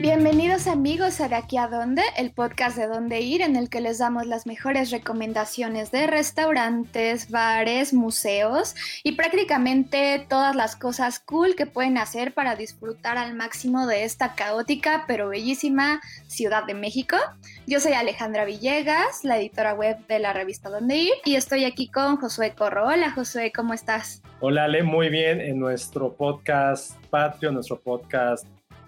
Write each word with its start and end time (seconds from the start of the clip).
Bienvenidos 0.00 0.66
amigos 0.66 1.20
a 1.20 1.28
De 1.28 1.34
aquí 1.34 1.58
a 1.58 1.68
dónde, 1.68 2.00
el 2.16 2.30
podcast 2.30 2.74
de 2.78 2.86
dónde 2.86 3.20
ir 3.20 3.42
en 3.42 3.54
el 3.54 3.68
que 3.68 3.82
les 3.82 3.98
damos 3.98 4.26
las 4.26 4.46
mejores 4.46 4.90
recomendaciones 4.90 5.90
de 5.90 6.06
restaurantes, 6.06 7.30
bares, 7.30 7.92
museos 7.92 8.74
y 9.04 9.12
prácticamente 9.12 10.24
todas 10.26 10.56
las 10.56 10.74
cosas 10.74 11.20
cool 11.20 11.54
que 11.54 11.66
pueden 11.66 11.98
hacer 11.98 12.32
para 12.32 12.56
disfrutar 12.56 13.18
al 13.18 13.34
máximo 13.34 13.86
de 13.86 14.04
esta 14.04 14.34
caótica 14.34 15.04
pero 15.06 15.28
bellísima 15.28 16.00
Ciudad 16.28 16.64
de 16.64 16.72
México. 16.72 17.18
Yo 17.66 17.78
soy 17.78 17.92
Alejandra 17.92 18.46
Villegas, 18.46 19.22
la 19.22 19.36
editora 19.36 19.74
web 19.74 19.98
de 20.06 20.18
la 20.18 20.32
revista 20.32 20.70
Dónde 20.70 20.96
ir 20.96 21.12
y 21.26 21.34
estoy 21.34 21.66
aquí 21.66 21.88
con 21.88 22.16
Josué 22.16 22.54
Corro. 22.56 22.86
Hola 22.86 23.10
Josué, 23.10 23.52
¿cómo 23.54 23.74
estás? 23.74 24.22
Hola 24.40 24.64
Ale, 24.64 24.82
muy 24.82 25.10
bien 25.10 25.42
en 25.42 25.58
nuestro 25.58 26.14
podcast 26.14 26.92
Patrio, 27.10 27.52
nuestro 27.52 27.78
podcast 27.78 28.46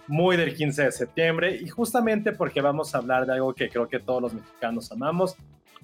muy 0.09 0.37
del 0.37 0.55
15 0.55 0.85
de 0.85 0.93
septiembre 0.93 1.57
y 1.57 1.69
justamente 1.69 2.33
porque 2.33 2.61
vamos 2.61 2.95
a 2.95 2.99
hablar 2.99 3.27
de 3.27 3.35
algo 3.35 3.55
que 3.55 3.69
creo 3.69 3.89
que 3.89 3.99
todos 3.99 4.23
los 4.23 4.35
mexicanos 4.35 4.91
amamos, 4.93 5.37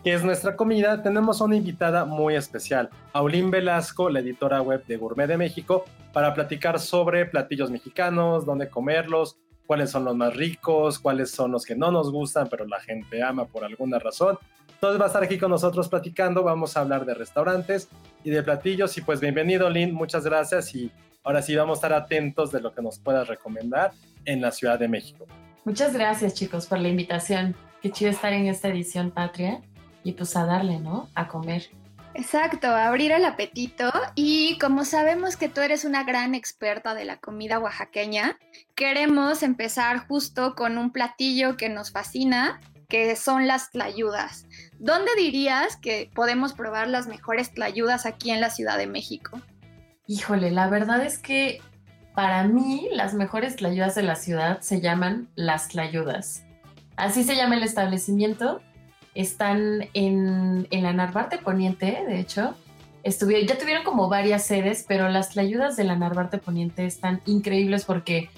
que 0.03 0.15
es 0.15 0.25
nuestra 0.25 0.57
comida, 0.57 1.03
tenemos 1.03 1.41
una 1.41 1.57
invitada 1.57 2.05
muy 2.05 2.37
especial, 2.37 2.89
Aulín 3.13 3.51
Velasco, 3.51 4.09
la 4.11 4.21
editora 4.21 4.61
web 4.63 4.85
de 4.87 4.97
Gourmet 4.97 5.27
de 5.27 5.37
México, 5.37 5.85
para 6.13 6.35
platicar 6.35 6.79
sobre 6.79 7.27
platillos 7.27 7.71
mexicanos, 7.71 8.45
dónde 8.45 8.69
comerlos, 8.69 9.39
cuáles 9.67 9.91
son 9.91 10.05
los 10.05 10.17
más 10.17 10.35
ricos, 10.35 10.99
cuáles 10.99 11.31
son 11.31 11.53
los 11.53 11.65
que 11.67 11.77
no 11.77 11.91
nos 11.91 12.11
gustan, 12.11 12.49
pero 12.49 12.65
la 12.67 12.81
gente 12.81 13.23
ama 13.23 13.45
por 13.47 13.65
alguna 13.65 13.99
razón. 13.99 14.39
Entonces 14.73 15.01
va 15.01 15.05
a 15.05 15.09
estar 15.09 15.23
aquí 15.23 15.39
con 15.39 15.51
nosotros 15.51 15.89
platicando, 15.89 16.43
vamos 16.43 16.77
a 16.77 16.81
hablar 16.81 17.05
de 17.05 17.13
restaurantes 17.13 17.89
y 18.25 18.31
de 18.31 18.43
platillos. 18.43 18.97
Y 18.97 19.03
pues 19.03 19.21
bienvenido 19.21 19.69
Lynn, 19.69 19.93
muchas 19.93 20.25
gracias. 20.25 20.75
Y 20.75 20.91
ahora 21.23 21.43
sí 21.43 21.55
vamos 21.55 21.77
a 21.77 21.81
estar 21.81 21.93
atentos 21.93 22.51
de 22.53 22.61
lo 22.61 22.73
que 22.73 22.81
nos 22.81 22.99
puedas 22.99 23.29
recomendar 23.29 23.91
en 24.29 24.41
la 24.41 24.53
Ciudad 24.53 24.79
de 24.79 24.89
México. 24.89 25.27
Muchas 25.65 25.93
gracias 25.93 26.35
chicos 26.35 26.67
por 26.67 26.79
la 26.79 26.89
invitación. 26.89 27.57
Qué 27.83 27.91
chido 27.91 28.11
estar 28.11 28.33
en 28.33 28.47
esta 28.47 28.69
edición 28.69 29.11
patria 29.11 29.61
y 30.05 30.13
pues 30.13 30.37
a 30.37 30.45
darle, 30.45 30.79
¿no? 30.79 31.09
A 31.15 31.29
comer. 31.29 31.71
Exacto, 32.15 32.69
abrir 32.69 33.13
el 33.13 33.25
apetito 33.25 33.91
y 34.15 34.59
como 34.59 34.85
sabemos 34.85 35.37
que 35.37 35.49
tú 35.49 35.61
eres 35.61 35.85
una 35.85 36.05
gran 36.05 36.35
experta 36.35 36.95
de 36.95 37.05
la 37.05 37.19
comida 37.19 37.59
oaxaqueña, 37.59 38.39
queremos 38.75 39.43
empezar 39.43 40.07
justo 40.09 40.55
con 40.55 40.79
un 40.79 40.91
platillo 40.91 41.57
que 41.57 41.69
nos 41.69 41.93
fascina, 41.93 42.61
que 42.89 43.15
son 43.15 43.47
las 43.47 43.71
tlayudas. 43.71 44.47
¿Dónde 44.79 45.11
dirías 45.17 45.77
que 45.77 46.11
podemos 46.15 46.55
probar 46.55 46.89
las 46.89 47.07
mejores 47.07 47.53
tlayudas 47.53 48.05
aquí 48.05 48.31
en 48.31 48.41
la 48.41 48.51
Ciudad 48.51 48.79
de 48.79 48.87
México? 48.87 49.41
Híjole, 50.07 50.51
la 50.51 50.69
verdad 50.69 51.05
es 51.05 51.19
que 51.19 51.61
para 52.19 52.43
mí, 52.43 52.89
las 52.91 53.15
mejores 53.15 53.55
tlayudas 53.55 53.95
de 53.95 54.03
la 54.03 54.17
ciudad 54.17 54.61
se 54.61 54.81
llaman 54.81 55.29
las 55.37 55.69
tlayudas. 55.69 56.43
Así 56.97 57.23
se 57.23 57.37
llama 57.37 57.55
el 57.55 57.63
establecimiento. 57.63 58.61
Están 59.15 59.89
en, 59.95 60.67
en 60.73 60.83
la 60.83 60.93
Narvarte 60.93 61.39
Poniente, 61.39 62.03
de 62.09 62.19
hecho. 62.19 62.57
Ya 63.05 63.57
tuvieron 63.57 63.85
como 63.85 64.09
varias 64.09 64.45
sedes, 64.45 64.85
pero 64.89 65.09
las 65.09 65.29
tlayudas 65.29 65.77
de 65.77 65.85
la 65.85 65.95
Narvarte 65.95 66.39
Poniente 66.39 66.87
están 66.87 67.21
increíbles 67.25 67.85
porque 67.85 68.31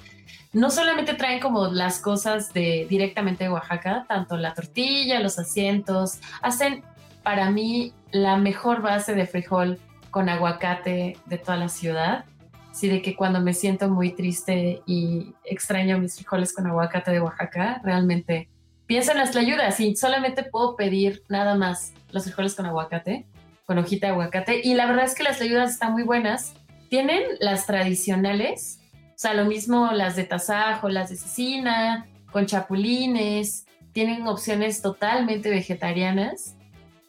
no 0.53 0.69
solamente 0.69 1.15
traen 1.15 1.41
como 1.41 1.69
las 1.69 2.01
cosas 2.01 2.53
de 2.53 2.87
directamente 2.87 3.45
de 3.45 3.51
Oaxaca, 3.51 4.05
tanto 4.07 4.37
la 4.37 4.53
tortilla, 4.53 5.21
los 5.21 5.39
asientos, 5.39 6.19
hacen 6.43 6.85
para 7.23 7.51
mí 7.51 7.95
la 8.11 8.37
mejor 8.37 8.83
base 8.83 9.15
de 9.15 9.27
frijol 9.27 9.79
con 10.11 10.29
aguacate 10.29 11.17
de 11.25 11.39
toda 11.39 11.57
la 11.57 11.71
ciudad 11.71 12.27
sí 12.73 12.89
de 12.89 13.03
que 13.03 13.17
cuando 13.17 13.41
me 13.41 13.55
siento 13.55 13.89
muy 13.89 14.13
triste 14.13 14.83
y 14.87 15.35
extraño 15.45 15.99
mis 15.99 16.17
frijoles 16.17 16.53
con 16.55 16.67
aguacate 16.67 17.11
de 17.11 17.21
Oaxaca, 17.21 17.81
realmente 17.85 18.49
pienso 18.87 19.13
en 19.13 19.19
las 19.19 19.31
tlayudas 19.31 19.79
y 19.81 19.95
solamente 19.97 20.43
puedo 20.43 20.77
pedir 20.77 21.23
nada 21.29 21.55
más 21.55 21.93
los 22.11 22.25
frijoles 22.25 22.55
con 22.55 22.67
aguacate, 22.67 23.27
con 23.65 23.79
hojita 23.79 24.09
de 24.09 24.13
aguacate. 24.15 24.61
Y 24.65 24.75
la 24.75 24.87
verdad 24.87 25.05
es 25.05 25.15
que 25.15 25.23
las 25.23 25.39
tlayudas 25.39 25.71
están 25.71 25.93
muy 25.93 26.03
buenas. 26.03 26.55
Tienen 26.89 27.23
las 27.39 27.67
tradicionales, 27.67 28.81
o 28.95 29.19
sea, 29.23 29.35
lo 29.35 29.45
mismo 29.45 29.93
las 29.93 30.17
de 30.17 30.25
tasajo, 30.25 30.89
las 30.89 31.11
de 31.11 31.17
cecina, 31.17 32.07
con 32.33 32.47
chapulines, 32.47 33.67
tienen 33.93 34.27
opciones 34.27 34.83
totalmente 34.83 35.51
vegetarianas. 35.51 36.57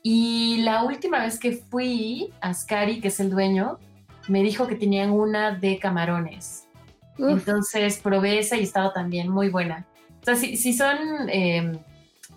Y 0.04 0.62
la 0.64 0.84
última 0.84 1.20
vez 1.20 1.40
que 1.40 1.54
fui 1.54 2.34
a 2.42 2.50
Ascari, 2.50 3.02
que 3.02 3.08
es 3.10 3.20
el 3.20 3.30
dueño, 3.30 3.80
me 4.32 4.42
dijo 4.44 4.66
que 4.66 4.76
tenían 4.76 5.12
una 5.12 5.52
de 5.52 5.78
camarones. 5.78 6.68
Entonces 7.18 8.00
probé 8.00 8.40
esa 8.40 8.56
y 8.56 8.64
estaba 8.64 8.94
también 8.94 9.30
muy 9.30 9.50
buena. 9.50 9.86
O 10.22 10.24
sea, 10.24 10.36
si, 10.36 10.74
son 10.74 10.98
em, 11.30 11.78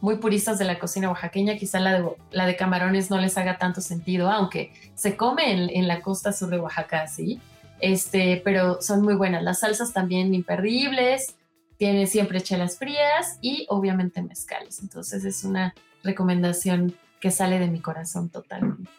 muy 0.00 0.16
puristas 0.16 0.59
de 0.59 0.65
la 0.65 0.78
cocina 0.78 1.09
oaxaqueña, 1.09 1.56
quizá 1.56 1.78
la 1.78 2.00
de, 2.00 2.09
la 2.32 2.47
de 2.47 2.56
camarones 2.56 3.10
no 3.10 3.19
les 3.19 3.38
haga 3.38 3.59
tanto 3.59 3.81
sentido, 3.81 4.28
aunque 4.31 4.72
se 4.94 5.16
come 5.16 5.53
en, 5.53 5.87
la 5.87 6.03
costa 6.03 6.32
sur 6.32 6.50
de 6.50 6.59
Oaxaca, 6.59 7.06
sí. 7.06 7.41
Este, 7.81 8.43
pero 8.44 8.82
son 8.82 9.03
muy 9.03 9.15
buenas. 9.15 9.44
Las 9.44 9.61
salsas 9.61 9.93
también 9.93 10.34
imperdibles, 10.34 11.37
tiene 11.76 12.06
siempre 12.09 12.41
chelas 12.41 12.76
frías 12.76 13.38
y 13.41 13.66
obviamente 13.69 14.21
mezcales. 14.21 14.81
Entonces 14.82 15.25
es 15.25 15.44
una 15.44 15.75
recomendación 16.03 16.97
que 17.21 17.31
sale 17.31 17.61
de 17.61 17.69
mi 17.69 17.81
corazón 17.81 18.31
totalmente. 18.31 18.91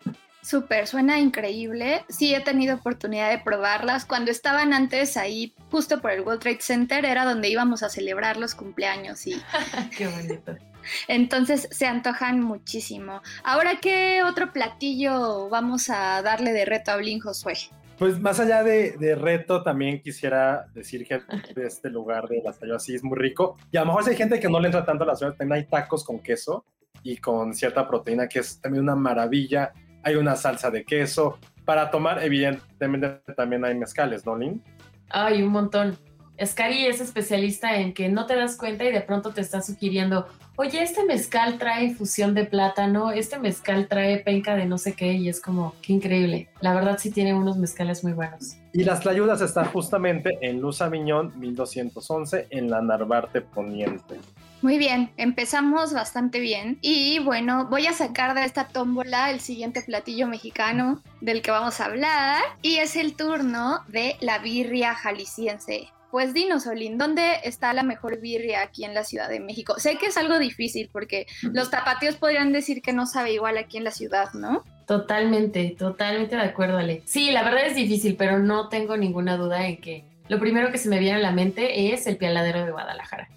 Súper, 0.45 0.85
suena 0.85 1.19
increíble. 1.19 2.05
Sí, 2.07 2.35
he 2.35 2.39
tenido 2.39 2.75
oportunidad 2.75 3.31
de 3.31 3.39
probarlas. 3.39 4.05
Cuando 4.05 4.29
estaban 4.29 4.73
antes 4.73 5.17
ahí, 5.17 5.55
justo 5.71 6.01
por 6.01 6.11
el 6.11 6.21
World 6.21 6.39
Trade 6.39 6.59
Center, 6.61 7.03
era 7.03 7.25
donde 7.25 7.49
íbamos 7.49 7.81
a 7.81 7.89
celebrar 7.89 8.37
los 8.37 8.53
cumpleaños 8.53 9.25
y... 9.25 9.41
Qué 9.97 10.05
bonito. 10.05 10.55
Entonces 11.07 11.67
se 11.71 11.87
antojan 11.87 12.41
muchísimo. 12.41 13.23
Ahora, 13.43 13.79
¿qué 13.81 14.21
otro 14.21 14.53
platillo 14.53 15.49
vamos 15.49 15.89
a 15.89 16.21
darle 16.21 16.53
de 16.53 16.65
reto 16.65 16.91
a 16.91 16.97
Blin 16.97 17.19
Josué? 17.19 17.55
Pues 17.97 18.19
más 18.19 18.39
allá 18.39 18.61
de, 18.61 19.15
reto, 19.19 19.63
también 19.63 19.99
quisiera 20.03 20.67
decir 20.75 21.07
que 21.07 21.21
este 21.55 21.89
lugar 21.89 22.27
de 22.27 22.43
las 22.45 22.59
tallas 22.59 22.83
sí 22.83 22.93
es 22.93 23.03
muy 23.03 23.17
rico. 23.17 23.57
Y 23.71 23.77
a 23.77 23.79
lo 23.79 23.87
mejor 23.87 24.07
hay 24.07 24.15
gente 24.15 24.39
que 24.39 24.47
no 24.47 24.59
le 24.59 24.67
entra 24.67 24.85
tanto 24.85 25.05
a 25.05 25.07
la 25.07 25.15
ciudad, 25.15 25.33
también 25.33 25.63
hay 25.63 25.67
tacos 25.67 26.03
con 26.03 26.19
queso 26.19 26.65
y 27.01 27.17
con 27.17 27.55
cierta 27.55 27.87
proteína, 27.87 28.27
que 28.27 28.39
es 28.39 28.61
también 28.61 28.83
una 28.83 28.95
maravilla 28.95 29.73
hay 30.05 30.15
una 30.15 30.35
salsa 30.35 30.71
de 30.71 30.85
queso. 30.85 31.37
Para 31.65 31.89
tomar, 31.89 32.23
evidentemente, 32.23 33.07
también 33.35 33.65
hay 33.65 33.75
mezcales, 33.75 34.25
¿no, 34.25 34.37
Lynn? 34.37 34.61
Hay 35.09 35.41
un 35.41 35.51
montón. 35.51 35.97
Scary 36.43 36.85
es 36.85 37.01
especialista 37.01 37.77
en 37.77 37.93
que 37.93 38.07
no 38.07 38.25
te 38.25 38.35
das 38.35 38.55
cuenta 38.55 38.83
y 38.83 38.91
de 38.91 39.01
pronto 39.01 39.31
te 39.31 39.41
está 39.41 39.61
sugiriendo, 39.61 40.27
oye, 40.57 40.83
este 40.83 41.05
mezcal 41.05 41.57
trae 41.57 41.85
infusión 41.85 42.33
de 42.35 42.45
plátano, 42.45 43.11
este 43.11 43.39
mezcal 43.39 43.87
trae 43.87 44.17
penca 44.17 44.55
de 44.55 44.65
no 44.65 44.77
sé 44.77 44.93
qué, 44.93 45.13
y 45.13 45.29
es 45.29 45.39
como, 45.39 45.73
qué 45.81 45.93
increíble. 45.93 46.49
La 46.59 46.75
verdad 46.75 46.97
sí 46.99 47.09
tiene 47.09 47.33
unos 47.33 47.57
mezcales 47.57 48.03
muy 48.03 48.13
buenos. 48.13 48.57
Y 48.73 48.83
las 48.83 48.99
tlayudas 48.99 49.41
están 49.41 49.65
justamente 49.67 50.37
en 50.41 50.59
Luz 50.59 50.81
Aviñón 50.81 51.31
1211 51.39 52.47
en 52.49 52.69
la 52.69 52.81
Narvarte 52.81 53.41
Poniente. 53.41 54.19
Muy 54.65 54.79
bien, 54.79 55.11
empezamos 55.17 55.93
bastante 55.93 56.39
bien. 56.39 56.79
Y 56.81 57.19
bueno, 57.19 57.67
voy 57.69 57.85
a 57.85 57.93
sacar 57.93 58.33
de 58.33 58.45
esta 58.45 58.67
tómbola 58.67 59.29
el 59.29 59.39
siguiente 59.39 59.83
platillo 59.83 60.25
mexicano 60.25 61.03
del 61.21 61.43
que 61.43 61.51
vamos 61.51 61.79
a 61.79 61.85
hablar. 61.85 62.41
Y 62.63 62.77
es 62.77 62.95
el 62.95 63.15
turno 63.15 63.81
de 63.89 64.15
la 64.21 64.39
birria 64.39 64.95
jalisciense. 64.95 65.89
Pues 66.09 66.33
dinos, 66.33 66.65
Olin, 66.65 66.97
¿dónde 66.97 67.41
está 67.43 67.73
la 67.73 67.83
mejor 67.83 68.19
birria 68.19 68.63
aquí 68.63 68.85
en 68.85 68.95
la 68.95 69.03
Ciudad 69.03 69.29
de 69.29 69.39
México? 69.39 69.75
Sé 69.77 69.99
que 69.99 70.07
es 70.07 70.17
algo 70.17 70.39
difícil 70.39 70.89
porque 70.91 71.27
los 71.43 71.69
tapatíos 71.69 72.15
podrían 72.15 72.51
decir 72.51 72.81
que 72.81 72.91
no 72.91 73.05
sabe 73.05 73.33
igual 73.33 73.59
aquí 73.59 73.77
en 73.77 73.83
la 73.83 73.91
ciudad, 73.91 74.33
¿no? 74.33 74.63
Totalmente, 74.87 75.75
totalmente 75.77 76.37
de 76.37 76.41
acuerdo, 76.41 76.79
Ale. 76.79 77.03
Sí, 77.05 77.29
la 77.29 77.43
verdad 77.43 77.67
es 77.67 77.75
difícil, 77.75 78.15
pero 78.15 78.39
no 78.39 78.67
tengo 78.69 78.97
ninguna 78.97 79.37
duda 79.37 79.67
en 79.67 79.77
que 79.77 80.05
lo 80.27 80.39
primero 80.39 80.71
que 80.71 80.79
se 80.79 80.89
me 80.89 80.97
viene 80.97 81.17
a 81.17 81.21
la 81.21 81.31
mente 81.31 81.93
es 81.93 82.07
el 82.07 82.17
pialadero 82.17 82.65
de 82.65 82.71
Guadalajara. 82.71 83.29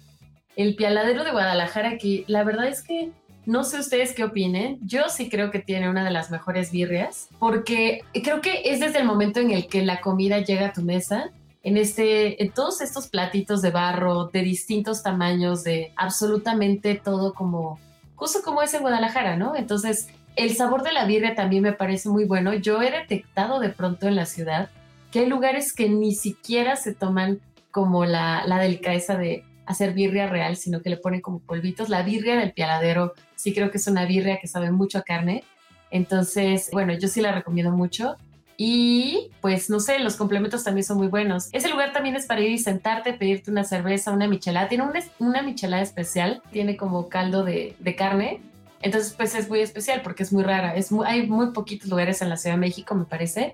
El 0.59 0.75
pialadero 0.75 1.23
de 1.23 1.31
Guadalajara, 1.31 1.97
que 1.97 2.25
la 2.27 2.43
verdad 2.43 2.67
es 2.67 2.83
que 2.83 3.11
no 3.45 3.63
sé 3.63 3.79
ustedes 3.79 4.13
qué 4.13 4.25
opinen. 4.25 4.77
Yo 4.81 5.03
sí 5.07 5.29
creo 5.29 5.51
que 5.51 5.59
tiene 5.59 5.89
una 5.89 6.03
de 6.03 6.11
las 6.11 6.31
mejores 6.31 6.73
birrias, 6.73 7.29
porque 7.39 8.01
creo 8.25 8.41
que 8.41 8.63
es 8.65 8.81
desde 8.81 8.99
el 8.99 9.05
momento 9.05 9.39
en 9.39 9.51
el 9.51 9.67
que 9.67 9.85
la 9.85 10.01
comida 10.01 10.39
llega 10.39 10.65
a 10.65 10.73
tu 10.73 10.81
mesa 10.81 11.31
en, 11.63 11.77
este, 11.77 12.43
en 12.43 12.51
todos 12.51 12.81
estos 12.81 13.07
platitos 13.07 13.61
de 13.61 13.71
barro 13.71 14.25
de 14.25 14.41
distintos 14.41 15.01
tamaños, 15.01 15.63
de 15.63 15.93
absolutamente 15.95 16.95
todo 16.95 17.33
como, 17.33 17.79
justo 18.15 18.39
como 18.43 18.61
es 18.61 18.73
en 18.73 18.81
Guadalajara, 18.81 19.37
¿no? 19.37 19.55
Entonces, 19.55 20.09
el 20.35 20.57
sabor 20.57 20.83
de 20.83 20.91
la 20.91 21.05
birria 21.05 21.35
también 21.35 21.63
me 21.63 21.71
parece 21.71 22.09
muy 22.09 22.25
bueno. 22.25 22.53
Yo 22.53 22.81
he 22.81 22.91
detectado 22.91 23.61
de 23.61 23.69
pronto 23.69 24.09
en 24.09 24.17
la 24.17 24.25
ciudad 24.25 24.67
que 25.09 25.19
hay 25.19 25.27
lugares 25.27 25.71
que 25.71 25.87
ni 25.87 26.13
siquiera 26.15 26.75
se 26.75 26.93
toman 26.93 27.39
como 27.71 28.03
la, 28.03 28.43
la 28.45 28.59
delicadeza 28.59 29.15
de 29.15 29.45
hacer 29.69 29.93
birria 29.93 30.25
real, 30.25 30.57
sino 30.57 30.81
que 30.81 30.89
le 30.89 30.97
ponen 30.97 31.21
como 31.21 31.39
polvitos. 31.39 31.89
La 31.89 32.01
birria 32.01 32.35
del 32.35 32.53
pialadero 32.53 33.13
sí 33.35 33.53
creo 33.53 33.69
que 33.69 33.77
es 33.77 33.85
una 33.85 34.05
birria 34.05 34.39
que 34.39 34.47
sabe 34.47 34.71
mucho 34.71 34.97
a 34.97 35.03
carne. 35.03 35.43
Entonces, 35.91 36.69
bueno, 36.73 36.91
yo 36.93 37.07
sí 37.07 37.21
la 37.21 37.31
recomiendo 37.31 37.71
mucho. 37.71 38.17
Y 38.57 39.29
pues 39.41 39.69
no 39.69 39.79
sé, 39.79 39.99
los 39.99 40.15
complementos 40.15 40.63
también 40.63 40.83
son 40.83 40.97
muy 40.97 41.07
buenos. 41.07 41.49
Ese 41.51 41.69
lugar 41.69 41.93
también 41.93 42.15
es 42.15 42.25
para 42.25 42.41
ir 42.41 42.49
y 42.49 42.57
sentarte, 42.57 43.13
pedirte 43.13 43.51
una 43.51 43.63
cerveza, 43.63 44.11
una 44.11 44.27
michelada. 44.27 44.67
Tiene 44.67 44.85
una, 44.85 45.01
una 45.19 45.43
michelada 45.43 45.83
especial, 45.83 46.41
tiene 46.51 46.75
como 46.75 47.07
caldo 47.07 47.43
de, 47.43 47.75
de, 47.77 47.95
carne. 47.95 48.41
Entonces, 48.81 49.13
pues 49.13 49.35
es 49.35 49.49
muy 49.49 49.59
especial 49.59 50.01
porque 50.01 50.23
es 50.23 50.33
muy 50.33 50.43
rara. 50.43 50.75
Es 50.75 50.89
hay 51.05 51.27
muy 51.27 51.51
poquitos 51.51 51.87
lugares 51.89 52.23
en 52.23 52.29
la 52.29 52.37
Ciudad 52.37 52.55
de 52.55 52.61
México, 52.61 52.95
me 52.95 53.05
parece, 53.05 53.53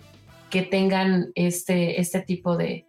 que 0.49 0.61
tengan 0.61 1.33
este, 1.35 1.99
este 1.99 2.21
tipo 2.21 2.55
de, 2.55 2.85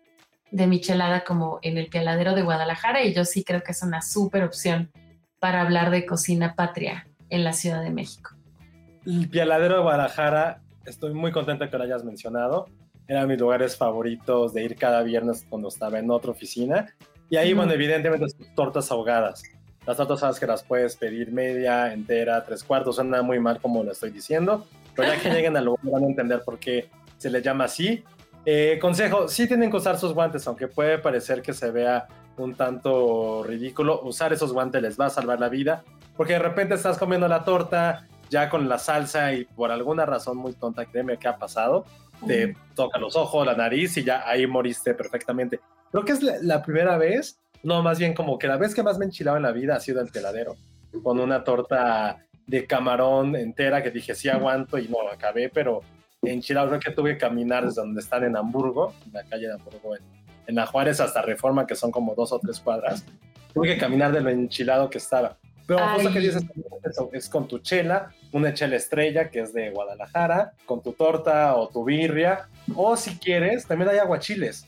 de 0.57 0.67
michelada 0.67 1.23
como 1.23 1.59
en 1.61 1.77
el 1.77 1.89
pialadero 1.89 2.35
de 2.35 2.41
Guadalajara. 2.41 3.05
Y 3.05 3.13
yo 3.13 3.27
sí 3.27 3.45
creo 3.45 3.63
que 3.63 3.73
es 3.73 3.83
una 3.83 4.01
súper 4.01 4.43
opción 4.43 4.91
para 5.39 5.61
hablar 5.61 5.91
de 5.91 6.07
cocina 6.07 6.55
patria 6.55 7.07
en 7.29 7.45
la 7.45 7.53
Ciudad 7.53 7.83
de 7.83 7.91
México. 7.91 8.31
El 9.05 9.29
pialadero 9.29 9.77
de 9.77 9.83
Guadalajara 9.83 10.63
estoy 10.87 11.13
muy 11.13 11.31
contenta 11.31 11.69
que 11.69 11.77
lo 11.77 11.85
hayas 11.85 12.05
mencionado. 12.05 12.67
Eran 13.07 13.29
mis 13.29 13.39
lugares 13.39 13.77
favoritos 13.77 14.55
de 14.55 14.65
ir 14.65 14.77
cada 14.77 15.03
viernes 15.03 15.47
cuando 15.49 15.69
estaba 15.69 15.99
en 15.99 16.11
otra 16.11 16.31
oficina. 16.31 16.87
Y 17.29 17.37
ahí, 17.37 17.53
bueno, 17.53 17.73
evidentemente, 17.73 18.27
tortas 18.55 18.91
ahogadas. 18.91 19.43
Las 19.87 19.99
tortas 19.99 20.23
ahogadas 20.23 20.41
que 20.41 20.47
las 20.47 20.63
puedes 20.63 20.97
pedir 20.97 21.33
media, 21.33 21.93
entera, 21.93 22.43
tres 22.45 22.65
cuartos. 22.65 22.97
Suena 22.97 23.21
muy 23.21 23.39
mal 23.39 23.61
como 23.61 23.85
lo 23.85 23.93
estoy 23.93 24.11
diciendo. 24.11 24.67
Pero 24.95 25.13
ya 25.13 25.21
que 25.21 25.29
lleguen 25.35 25.55
al 25.59 25.67
lugar 25.67 25.85
van 25.85 26.05
a 26.05 26.07
entender 26.07 26.43
por 26.43 26.59
qué 26.59 26.89
se 27.19 27.29
les 27.29 27.43
llama 27.43 27.65
así. 27.65 28.03
Eh, 28.49 28.79
consejo, 28.81 29.27
sí 29.27 29.49
tienen 29.49 29.73
que 29.73 29.77
usar 29.77 29.99
sus 29.99 30.15
guantes, 30.15 30.47
aunque 30.47 30.69
puede 30.69 30.99
parecer 30.99 31.43
que 31.43 31.53
se 31.53 31.73
vea 31.73 32.07
un 32.37 32.55
tanto 32.55 33.43
ridículo. 33.43 34.01
Usar 34.03 34.33
esos 34.33 34.53
guantes 34.53 34.81
les 34.81 34.99
va 34.99 35.07
a 35.07 35.11
salvar 35.11 35.41
la 35.41 35.49
vida. 35.49 35.83
Porque 36.17 36.35
de 36.35 36.39
repente 36.39 36.75
estás 36.75 36.97
comiendo 36.97 37.27
la 37.27 37.45
torta, 37.45 38.07
ya 38.31 38.49
con 38.49 38.69
la 38.69 38.79
salsa 38.79 39.33
y 39.35 39.45
por 39.45 39.71
alguna 39.71 40.07
razón 40.07 40.37
muy 40.37 40.53
tonta, 40.53 40.87
créeme 40.87 41.19
que 41.19 41.29
ha 41.29 41.37
pasado, 41.37 41.85
te 42.27 42.57
toca 42.75 42.99
los 42.99 43.17
ojos, 43.17 43.45
la 43.45 43.55
nariz 43.55 43.97
y 43.97 44.05
ya 44.05 44.23
ahí 44.27 44.47
moriste 44.47 44.95
perfectamente. 44.95 45.61
Creo 45.91 46.05
que 46.05 46.13
es 46.13 46.23
la, 46.23 46.63
primera 46.63 46.97
vez, 46.97 47.39
no, 47.63 47.83
más 47.83 47.99
bien 47.99 48.15
como 48.15 48.39
que 48.39 48.49
la 48.49 48.57
vez 48.57 48.75
que 48.75 48.83
más 48.83 48.97
me 48.97 49.05
he 49.05 49.09
enchilado 49.09 49.37
en 49.37 49.43
la 49.43 49.53
vida 49.53 49.77
ha 49.77 49.81
sido 49.81 50.01
el 50.01 50.11
teladero, 50.11 50.57
con 51.03 51.21
una 51.21 51.45
torta 51.45 52.25
de 52.47 52.67
camarón 52.67 53.37
entera 53.37 53.83
que 53.83 53.91
dije 53.91 54.15
sí 54.15 54.29
aguanto 54.29 54.79
y 54.79 54.89
no 54.89 54.99
acabé, 55.13 55.49
pero 55.49 55.83
enchilado 56.33 56.69
creo 56.69 56.81
que 56.81 56.91
tuve 56.91 57.13
que 57.13 57.19
caminar 57.19 57.65
desde 57.65 57.81
donde 57.81 58.01
están 58.01 58.25
en 58.25 58.37
Hamburgo, 58.37 58.95
en 59.07 59.13
la 59.13 59.25
calle 59.25 59.47
de 59.47 59.55
Hamburgo, 59.55 59.97
en, 59.97 60.03
en 60.47 60.55
la 60.55 60.67
Juárez 60.67 61.01
hasta 61.01 61.23
Reforma, 61.23 61.67
que 61.67 61.75
son 61.75 61.91
como 61.91 62.15
dos 62.15 62.33
o 62.33 62.39
tres 62.39 62.61
cuadras. 62.61 63.05
Tuve 63.53 63.69
que 63.69 63.79
caminar 63.79 64.13
de 64.13 64.21
lo 64.21 64.31
enchilado 64.31 64.91
que 64.91 64.99
estaba. 64.99 65.37
Pero 65.67 65.81
cosa 65.95 66.13
que 66.13 66.21
dices 66.21 66.45
es 67.13 67.29
con 67.29 67.49
tu 67.49 67.59
chela, 67.59 68.13
una 68.33 68.55
chela 68.55 68.77
estrella 68.77 69.31
que 69.31 69.41
es 69.41 69.53
de 69.53 69.71
Guadalajara, 69.71 70.53
con 70.65 70.81
tu 70.81 70.93
torta 70.93 71.57
o 71.57 71.69
tu 71.69 71.85
birria, 71.85 72.49
o 72.75 72.97
si 72.97 73.19
quieres, 73.19 73.67
también 73.67 73.91
hay 73.91 73.99
aguachiles. 73.99 74.67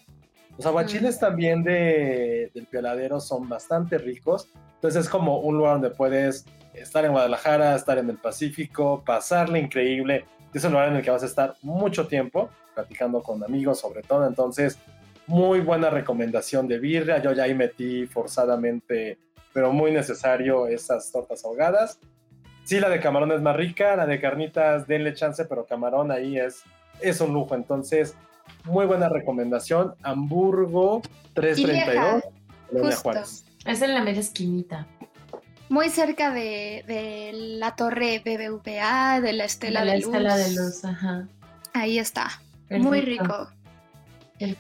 Los 0.56 0.66
aguachiles 0.66 1.16
mm. 1.16 1.20
también 1.20 1.62
de, 1.62 2.50
del 2.52 2.66
pioladero 2.66 3.20
son 3.20 3.48
bastante 3.48 3.96
ricos, 3.98 4.48
entonces 4.74 5.04
es 5.04 5.08
como 5.08 5.38
un 5.38 5.56
lugar 5.56 5.74
donde 5.74 5.90
puedes 5.90 6.44
estar 6.74 7.04
en 7.04 7.12
Guadalajara, 7.12 7.76
estar 7.76 7.98
en 7.98 8.10
el 8.10 8.18
Pacífico, 8.18 9.02
pasarle 9.04 9.60
increíble. 9.60 10.24
Es 10.52 10.64
un 10.64 10.72
lugar 10.72 10.88
en 10.88 10.96
el 10.96 11.02
que 11.02 11.10
vas 11.10 11.22
a 11.22 11.26
estar 11.26 11.56
mucho 11.62 12.06
tiempo, 12.06 12.50
platicando 12.74 13.22
con 13.22 13.42
amigos 13.44 13.80
sobre 13.80 14.02
todo, 14.02 14.26
entonces 14.26 14.78
muy 15.26 15.60
buena 15.60 15.90
recomendación 15.90 16.66
de 16.66 16.78
birria. 16.78 17.22
Yo 17.22 17.32
ya 17.32 17.44
ahí 17.44 17.54
metí 17.54 18.06
forzadamente 18.06 19.18
pero 19.52 19.72
muy 19.72 19.90
necesario 19.90 20.68
esas 20.68 21.10
tortas 21.10 21.44
ahogadas. 21.44 21.98
Sí, 22.64 22.78
la 22.80 22.88
de 22.88 23.00
camarón 23.00 23.32
es 23.32 23.40
más 23.40 23.56
rica, 23.56 23.96
la 23.96 24.06
de 24.06 24.20
carnitas 24.20 24.86
denle 24.86 25.14
chance, 25.14 25.44
pero 25.46 25.66
camarón 25.66 26.12
ahí 26.12 26.38
es, 26.38 26.62
es 27.00 27.20
un 27.20 27.32
lujo. 27.32 27.54
Entonces, 27.54 28.14
muy 28.64 28.86
buena 28.86 29.08
recomendación. 29.08 29.94
Hamburgo 30.02 31.02
332, 31.34 32.94
Juárez. 33.02 33.44
Es 33.64 33.82
en 33.82 33.94
la 33.94 34.02
media 34.02 34.20
esquinita. 34.20 34.86
Muy 35.68 35.90
cerca 35.90 36.30
de, 36.32 36.84
de, 36.86 37.32
la 37.34 37.76
torre 37.76 38.20
BBVA, 38.24 39.20
de 39.20 39.32
la 39.32 39.44
Estela 39.44 39.80
de, 39.80 39.86
la 39.86 39.94
Estela 39.96 40.36
de 40.36 40.54
Luz, 40.54 40.84
ajá. 40.84 41.28
Ahí 41.74 41.98
está. 41.98 42.40
Muy 42.70 43.00
rico. 43.00 43.48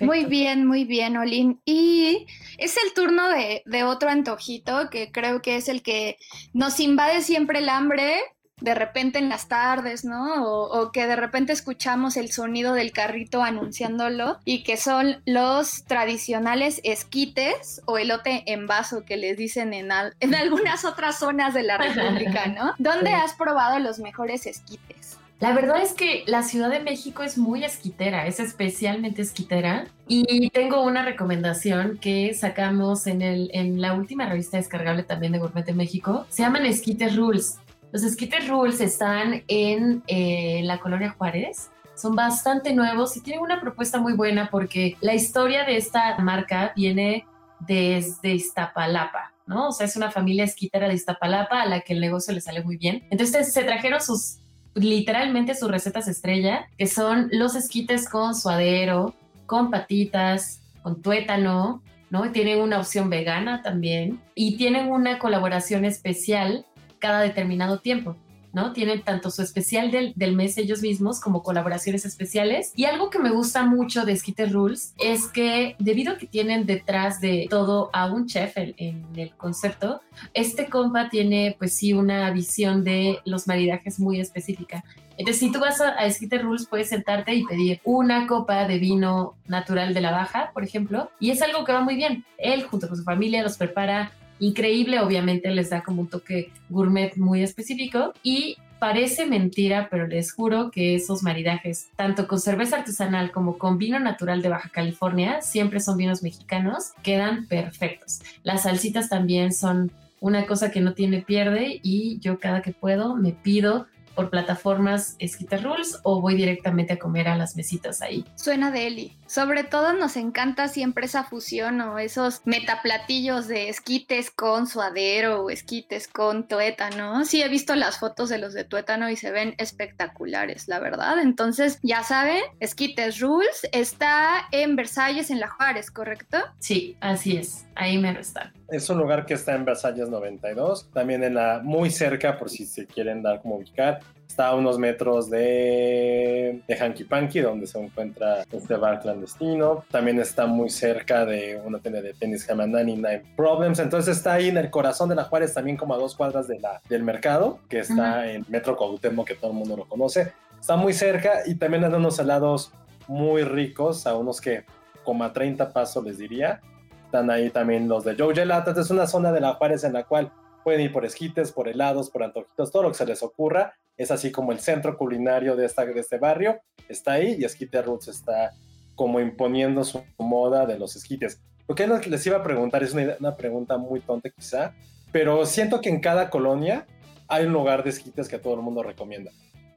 Muy 0.00 0.24
bien, 0.24 0.66
muy 0.66 0.84
bien, 0.84 1.16
Olin. 1.16 1.60
Y 1.64 2.26
es 2.56 2.76
el 2.76 2.92
turno 2.94 3.28
de, 3.28 3.84
otro 3.84 4.10
antojito 4.10 4.90
que 4.90 5.12
creo 5.12 5.40
que 5.40 5.56
es 5.56 5.68
el 5.68 5.82
que 5.82 6.18
nos 6.52 6.80
invade 6.80 7.22
siempre 7.22 7.60
el 7.60 7.68
hambre, 7.68 8.16
de 8.60 8.74
repente 8.74 9.18
en 9.18 9.28
las 9.28 9.48
tardes, 9.48 10.04
¿no? 10.04 10.44
O, 10.44 10.92
que 10.92 11.06
de 11.06 11.16
repente 11.16 11.52
escuchamos 11.52 12.16
el 12.16 12.32
sonido 12.32 12.74
del 12.74 12.92
carrito 12.92 13.42
anunciándolo 13.42 14.38
y 14.44 14.62
que 14.62 14.76
son 14.76 15.22
los 15.26 15.84
tradicionales 15.84 16.80
esquites 16.84 17.82
o 17.84 17.98
elote 17.98 18.42
en 18.46 18.66
vaso 18.66 19.04
que 19.04 19.16
les 19.16 19.36
dicen 19.36 19.74
en, 19.74 19.90
en 20.20 20.34
algunas 20.34 20.84
otras 20.84 21.18
zonas 21.18 21.54
de 21.54 21.62
la 21.62 21.78
República, 21.78 22.46
¿no? 22.46 22.74
¿Dónde 22.78 23.12
has 23.12 23.34
probado 23.34 23.78
los 23.78 23.98
mejores 23.98 24.46
esquites? 24.46 25.18
La 25.40 25.52
verdad 25.52 25.80
es 25.80 25.92
que 25.92 26.24
la 26.26 26.42
Ciudad 26.42 26.68
de 26.68 26.80
México 26.80 27.22
es 27.22 27.38
muy 27.38 27.62
esquitera, 27.62 28.26
es 28.26 28.40
especialmente 28.40 29.22
esquitera. 29.22 29.86
Y 30.08 30.50
tengo 30.50 30.82
una 30.82 31.04
recomendación 31.04 31.98
que 31.98 32.34
sacamos 32.34 33.06
en, 33.06 33.22
el, 33.22 33.50
en 33.52 33.80
la 33.80 33.92
última 33.92 34.28
revista 34.28 34.56
descargable 34.56 35.04
también 35.04 35.32
de 35.32 35.38
Gourmet 35.38 35.64
de 35.64 35.74
México. 35.74 36.26
Se 36.28 36.42
llaman 36.42 36.66
Esquites 36.66 37.14
Rules. 37.14 37.58
Los 37.90 38.02
Esquites 38.02 38.48
Rules 38.48 38.80
están 38.80 39.44
en 39.48 40.02
eh, 40.06 40.60
la 40.64 40.78
colonia 40.78 41.14
Juárez. 41.16 41.70
Son 41.94 42.14
bastante 42.14 42.74
nuevos 42.74 43.16
y 43.16 43.22
tienen 43.22 43.42
una 43.42 43.60
propuesta 43.60 43.98
muy 43.98 44.12
buena 44.12 44.50
porque 44.50 44.96
la 45.00 45.14
historia 45.14 45.64
de 45.64 45.76
esta 45.76 46.18
marca 46.18 46.72
viene 46.76 47.26
desde 47.60 48.34
Iztapalapa. 48.34 49.32
¿no? 49.46 49.68
O 49.68 49.72
sea, 49.72 49.86
es 49.86 49.96
una 49.96 50.10
familia 50.10 50.44
esquitera 50.44 50.86
de 50.86 50.94
Iztapalapa 50.94 51.62
a 51.62 51.66
la 51.66 51.80
que 51.80 51.94
el 51.94 52.00
negocio 52.00 52.34
le 52.34 52.42
sale 52.42 52.62
muy 52.62 52.76
bien. 52.76 53.06
Entonces 53.10 53.52
se 53.52 53.64
trajeron 53.64 54.00
sus 54.00 54.38
literalmente 54.74 55.54
sus 55.54 55.70
recetas 55.70 56.06
estrella, 56.06 56.68
que 56.76 56.86
son 56.86 57.28
los 57.32 57.56
esquites 57.56 58.08
con 58.08 58.34
suadero, 58.34 59.14
con 59.46 59.70
patitas, 59.70 60.60
con 60.82 61.02
tuétano, 61.02 61.82
¿no? 62.10 62.30
Tienen 62.32 62.60
una 62.60 62.78
opción 62.78 63.10
vegana 63.10 63.62
también 63.62 64.20
y 64.34 64.56
tienen 64.56 64.90
una 64.90 65.18
colaboración 65.18 65.84
especial 65.84 66.64
cada 66.98 67.20
determinado 67.20 67.80
tiempo. 67.80 68.16
¿no? 68.52 68.72
Tienen 68.72 69.02
tanto 69.02 69.30
su 69.30 69.42
especial 69.42 69.90
del, 69.90 70.12
del, 70.16 70.34
mes 70.34 70.56
ellos 70.58 70.82
mismos 70.82 71.20
como 71.20 71.42
colaboraciones 71.42 72.04
especiales. 72.04 72.72
Y 72.76 72.84
algo 72.84 73.10
que 73.10 73.18
me 73.18 73.30
gusta 73.30 73.64
mucho 73.64 74.04
de 74.04 74.16
Skitter 74.16 74.52
Rules 74.52 74.94
es 74.98 75.28
que 75.28 75.76
debido 75.78 76.14
a 76.14 76.18
que 76.18 76.26
tienen 76.26 76.66
detrás 76.66 77.20
de 77.20 77.46
todo 77.50 77.90
a 77.92 78.06
un 78.06 78.26
chef 78.26 78.56
en, 78.56 79.06
el 79.16 79.34
concepto, 79.36 80.00
este 80.34 80.68
compa 80.68 81.08
tiene 81.08 81.56
pues 81.58 81.74
sí 81.76 81.92
una 81.92 82.30
visión 82.30 82.84
de 82.84 83.18
los 83.24 83.46
maridajes 83.46 84.00
muy 84.00 84.20
específica. 84.20 84.84
Entonces, 85.16 85.40
si 85.40 85.50
tú 85.50 85.58
vas 85.58 85.80
a, 85.80 85.88
a 85.90 86.08
Skitter 86.08 86.42
Rules, 86.42 86.66
puedes 86.68 86.88
sentarte 86.88 87.34
y 87.34 87.44
pedir 87.44 87.80
una 87.84 88.28
copa 88.28 88.68
de 88.68 88.78
vino 88.78 89.36
natural 89.46 89.92
de 89.92 90.00
la 90.00 90.12
baja, 90.12 90.52
por 90.54 90.62
ejemplo, 90.62 91.10
y 91.18 91.30
es 91.30 91.42
algo 91.42 91.64
que 91.64 91.72
va 91.72 91.80
muy 91.80 91.96
bien. 91.96 92.24
Él, 92.38 92.62
junto 92.62 92.86
con 92.86 92.96
su 92.96 93.02
familia, 93.02 93.42
los 93.42 93.56
prepara 93.56 94.12
increíble, 94.40 95.00
obviamente 95.00 95.50
les 95.50 95.70
da 95.70 95.82
como 95.82 96.02
un 96.02 96.08
toque 96.08 96.50
gourmet 96.68 97.16
muy 97.16 97.42
específico 97.42 98.12
y 98.22 98.56
parece 98.78 99.26
mentira, 99.26 99.88
pero 99.90 100.06
les 100.06 100.32
juro 100.32 100.70
que 100.70 100.94
esos 100.94 101.22
maridajes, 101.22 101.88
tanto 101.96 102.28
con 102.28 102.40
cerveza 102.40 102.76
artesanal 102.76 103.32
como 103.32 103.58
con 103.58 103.78
vino 103.78 103.98
natural 103.98 104.42
de 104.42 104.48
Baja 104.48 104.68
California, 104.68 105.40
siempre 105.42 105.80
son 105.80 105.96
vinos 105.96 106.22
mexicanos, 106.22 106.92
quedan 107.02 107.46
perfectos. 107.46 108.20
Las 108.42 108.62
salsitas 108.62 109.08
también 109.08 109.52
son 109.52 109.90
una 110.20 110.46
cosa 110.46 110.70
que 110.70 110.80
no 110.80 110.94
tiene 110.94 111.22
pierde 111.22 111.80
y 111.82 112.18
yo 112.20 112.38
cada 112.38 112.62
que 112.62 112.72
puedo 112.72 113.16
me 113.16 113.32
pido 113.32 113.86
por 114.18 114.30
plataformas 114.30 115.14
Esquita 115.20 115.58
Rules 115.58 116.00
o 116.02 116.20
voy 116.20 116.34
directamente 116.34 116.94
a 116.94 116.98
comer 116.98 117.28
a 117.28 117.36
las 117.36 117.54
mesitas 117.54 118.02
ahí. 118.02 118.24
Suena 118.34 118.72
de 118.72 118.88
Eli. 118.88 119.16
Sobre 119.28 119.62
todo 119.62 119.92
nos 119.92 120.16
encanta 120.16 120.66
siempre 120.66 121.06
esa 121.06 121.22
fusión 121.22 121.80
o 121.80 122.00
esos 122.00 122.42
metaplatillos 122.44 123.46
de 123.46 123.68
esquites 123.68 124.32
con 124.32 124.66
suadero 124.66 125.44
o 125.44 125.50
esquites 125.50 126.08
con 126.08 126.48
tuétano. 126.48 127.24
Sí, 127.26 127.42
he 127.42 127.48
visto 127.48 127.76
las 127.76 128.00
fotos 128.00 128.28
de 128.28 128.38
los 128.38 128.54
de 128.54 128.64
tuétano 128.64 129.08
y 129.08 129.14
se 129.14 129.30
ven 129.30 129.54
espectaculares, 129.58 130.66
la 130.66 130.80
verdad. 130.80 131.20
Entonces, 131.20 131.78
ya 131.84 132.02
saben, 132.02 132.42
Esquites 132.58 133.20
Rules 133.20 133.68
está 133.70 134.48
en 134.50 134.74
Versalles, 134.74 135.30
en 135.30 135.38
La 135.38 135.48
Juárez, 135.48 135.92
¿correcto? 135.92 136.38
Sí, 136.58 136.96
así 136.98 137.36
es. 137.36 137.66
Ahí 137.76 137.96
me 137.98 138.10
está. 138.18 138.52
Es 138.70 138.90
un 138.90 138.98
lugar 138.98 139.24
que 139.24 139.34
está 139.34 139.54
en 139.54 139.64
Versalles 139.64 140.08
92, 140.08 140.90
también 140.92 141.22
en 141.22 141.34
la 141.34 141.60
muy 141.62 141.90
cerca, 141.90 142.36
por 142.36 142.50
si 142.50 142.66
se 142.66 142.86
quieren 142.86 143.22
dar 143.22 143.40
como 143.40 143.56
ubicar, 143.56 144.00
está 144.38 144.50
a 144.50 144.54
unos 144.54 144.78
metros 144.78 145.28
de, 145.28 146.62
de 146.68 146.76
Hanky 146.76 147.02
Panky, 147.02 147.40
donde 147.40 147.66
se 147.66 147.82
encuentra 147.82 148.44
este 148.52 148.76
bar 148.76 149.00
clandestino. 149.00 149.84
También 149.90 150.20
está 150.20 150.46
muy 150.46 150.70
cerca 150.70 151.26
de 151.26 151.60
una 151.64 151.80
tienda 151.80 152.00
de 152.00 152.14
tenis 152.14 152.46
llama 152.46 152.68
99 152.68 153.24
Problems. 153.36 153.80
Entonces 153.80 154.16
está 154.16 154.34
ahí 154.34 154.48
en 154.48 154.56
el 154.56 154.70
corazón 154.70 155.08
de 155.08 155.16
la 155.16 155.24
Juárez, 155.24 155.54
también 155.54 155.76
como 155.76 155.94
a 155.94 155.98
dos 155.98 156.14
cuadras 156.14 156.46
de 156.46 156.60
la, 156.60 156.80
del 156.88 157.02
mercado, 157.02 157.58
que 157.68 157.80
está 157.80 158.30
en 158.30 158.44
Metro 158.48 158.76
Cuauhtémoc, 158.76 159.26
que 159.26 159.34
todo 159.34 159.50
el 159.50 159.56
mundo 159.56 159.76
lo 159.76 159.88
conoce. 159.88 160.32
Está 160.60 160.76
muy 160.76 160.92
cerca 160.92 161.40
y 161.44 161.56
también 161.56 161.84
hay 161.84 161.92
unos 161.92 162.18
helados 162.20 162.72
muy 163.08 163.42
ricos, 163.42 164.06
a 164.06 164.14
unos 164.14 164.40
que 164.40 164.64
como 165.02 165.24
a 165.24 165.32
30 165.32 165.72
pasos 165.72 166.04
les 166.04 166.18
diría. 166.18 166.60
Están 167.06 167.28
ahí 167.30 167.50
también 167.50 167.88
los 167.88 168.04
de 168.04 168.14
Joe 168.14 168.36
Gelato. 168.36 168.78
Es 168.78 168.90
una 168.90 169.08
zona 169.08 169.32
de 169.32 169.40
la 169.40 169.54
Juárez 169.54 169.82
en 169.82 169.94
la 169.94 170.04
cual 170.04 170.30
pueden 170.62 170.82
ir 170.82 170.92
por 170.92 171.04
esquites, 171.04 171.50
por 171.50 171.66
helados, 171.66 172.08
por 172.08 172.22
antojitos, 172.22 172.70
todo 172.70 172.84
lo 172.84 172.90
que 172.90 172.98
se 172.98 173.06
les 173.06 173.22
ocurra. 173.24 173.74
Es 173.98 174.10
así 174.10 174.30
como 174.32 174.52
el 174.52 174.60
centro 174.60 174.96
culinario 174.96 175.56
de, 175.56 175.66
esta, 175.66 175.84
de 175.84 176.00
este 176.00 176.18
barrio 176.18 176.60
está 176.88 177.12
ahí 177.12 177.36
y 177.38 177.44
Esquite 177.44 177.82
Roots 177.82 178.08
está 178.08 178.52
como 178.94 179.20
imponiendo 179.20 179.84
su 179.84 180.02
moda 180.16 180.64
de 180.64 180.78
los 180.78 180.96
esquites. 180.96 181.42
Lo 181.66 181.74
que 181.74 181.86
les 181.86 182.26
iba 182.26 182.38
a 182.38 182.42
preguntar 182.42 182.82
es 182.82 182.94
una, 182.94 183.16
una 183.20 183.36
pregunta 183.36 183.76
muy 183.76 184.00
tonta 184.00 184.30
quizá, 184.30 184.72
pero 185.12 185.44
siento 185.44 185.80
que 185.80 185.90
en 185.90 186.00
cada 186.00 186.30
colonia 186.30 186.86
hay 187.26 187.44
un 187.44 187.52
lugar 187.52 187.84
de 187.84 187.90
esquites 187.90 188.28
que 188.28 188.38
todo 188.38 188.54
el 188.54 188.62
mundo 188.62 188.82
recomienda. 188.82 189.30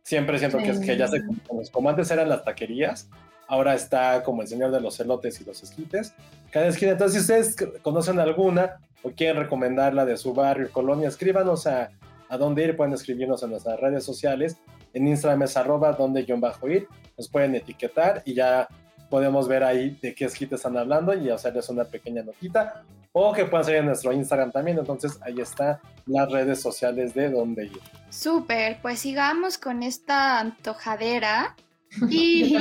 Siempre 0.04 0.40
siento 0.40 0.58
que, 0.60 0.80
que 0.80 0.98
ya 0.98 1.08
se 1.08 1.22
como 1.72 1.90
antes 1.90 2.10
eran 2.12 2.30
las 2.30 2.44
taquerías, 2.44 3.10
ahora 3.48 3.76
está 3.76 4.24
como 4.24 4.42
el 4.42 4.48
señor 4.48 4.72
de 4.72 4.80
los 4.80 4.98
celotes 4.98 5.42
y 5.42 5.44
los 5.44 5.62
esquites. 5.62 6.14
Cada 6.52 6.68
esquina, 6.68 6.94
entonces 6.94 7.26
si 7.26 7.34
ustedes 7.34 7.56
conocen 7.82 8.20
alguna 8.20 8.78
o 9.04 9.12
quieren 9.12 9.42
recomendarla 9.44 10.06
de 10.06 10.18
su 10.18 10.34
barrio, 10.34 10.72
colonia, 10.72 11.10
escríbanos 11.10 11.68
a, 11.68 11.92
a 12.32 12.38
dónde 12.38 12.64
ir, 12.64 12.78
pueden 12.78 12.94
escribirnos 12.94 13.44
en 13.44 13.50
nuestras 13.50 13.78
redes 13.80 14.06
sociales. 14.06 14.56
En 14.94 15.06
Instagram 15.06 15.44
es 15.44 15.58
arroba 15.58 15.92
donde 15.92 16.26
bajo 16.38 16.70
ir, 16.70 16.88
nos 17.18 17.28
pueden 17.28 17.56
etiquetar 17.56 18.24
y 18.26 18.34
ya 18.34 18.70
podemos 19.10 19.50
ver 19.50 19.66
ahí 19.66 19.98
de 20.02 20.16
qué 20.16 20.26
esquite 20.26 20.56
están 20.56 20.78
hablando 20.78 21.14
y 21.14 21.30
hacerles 21.30 21.68
una 21.68 21.84
pequeña 21.84 22.24
notita. 22.24 22.84
O 23.12 23.34
que 23.34 23.44
puedan 23.44 23.66
seguir 23.66 23.80
en 23.82 23.88
nuestro 23.88 24.14
Instagram 24.14 24.54
también, 24.54 24.80
entonces 24.80 25.20
ahí 25.22 25.42
están 25.42 25.78
las 26.06 26.32
redes 26.32 26.62
sociales 26.62 27.14
de 27.14 27.30
donde 27.30 27.66
ir. 27.66 27.82
Súper, 28.10 28.78
pues 28.82 29.00
sigamos 29.00 29.58
con 29.58 29.84
esta 29.84 30.40
antojadera. 30.40 31.56
Y 32.10 32.56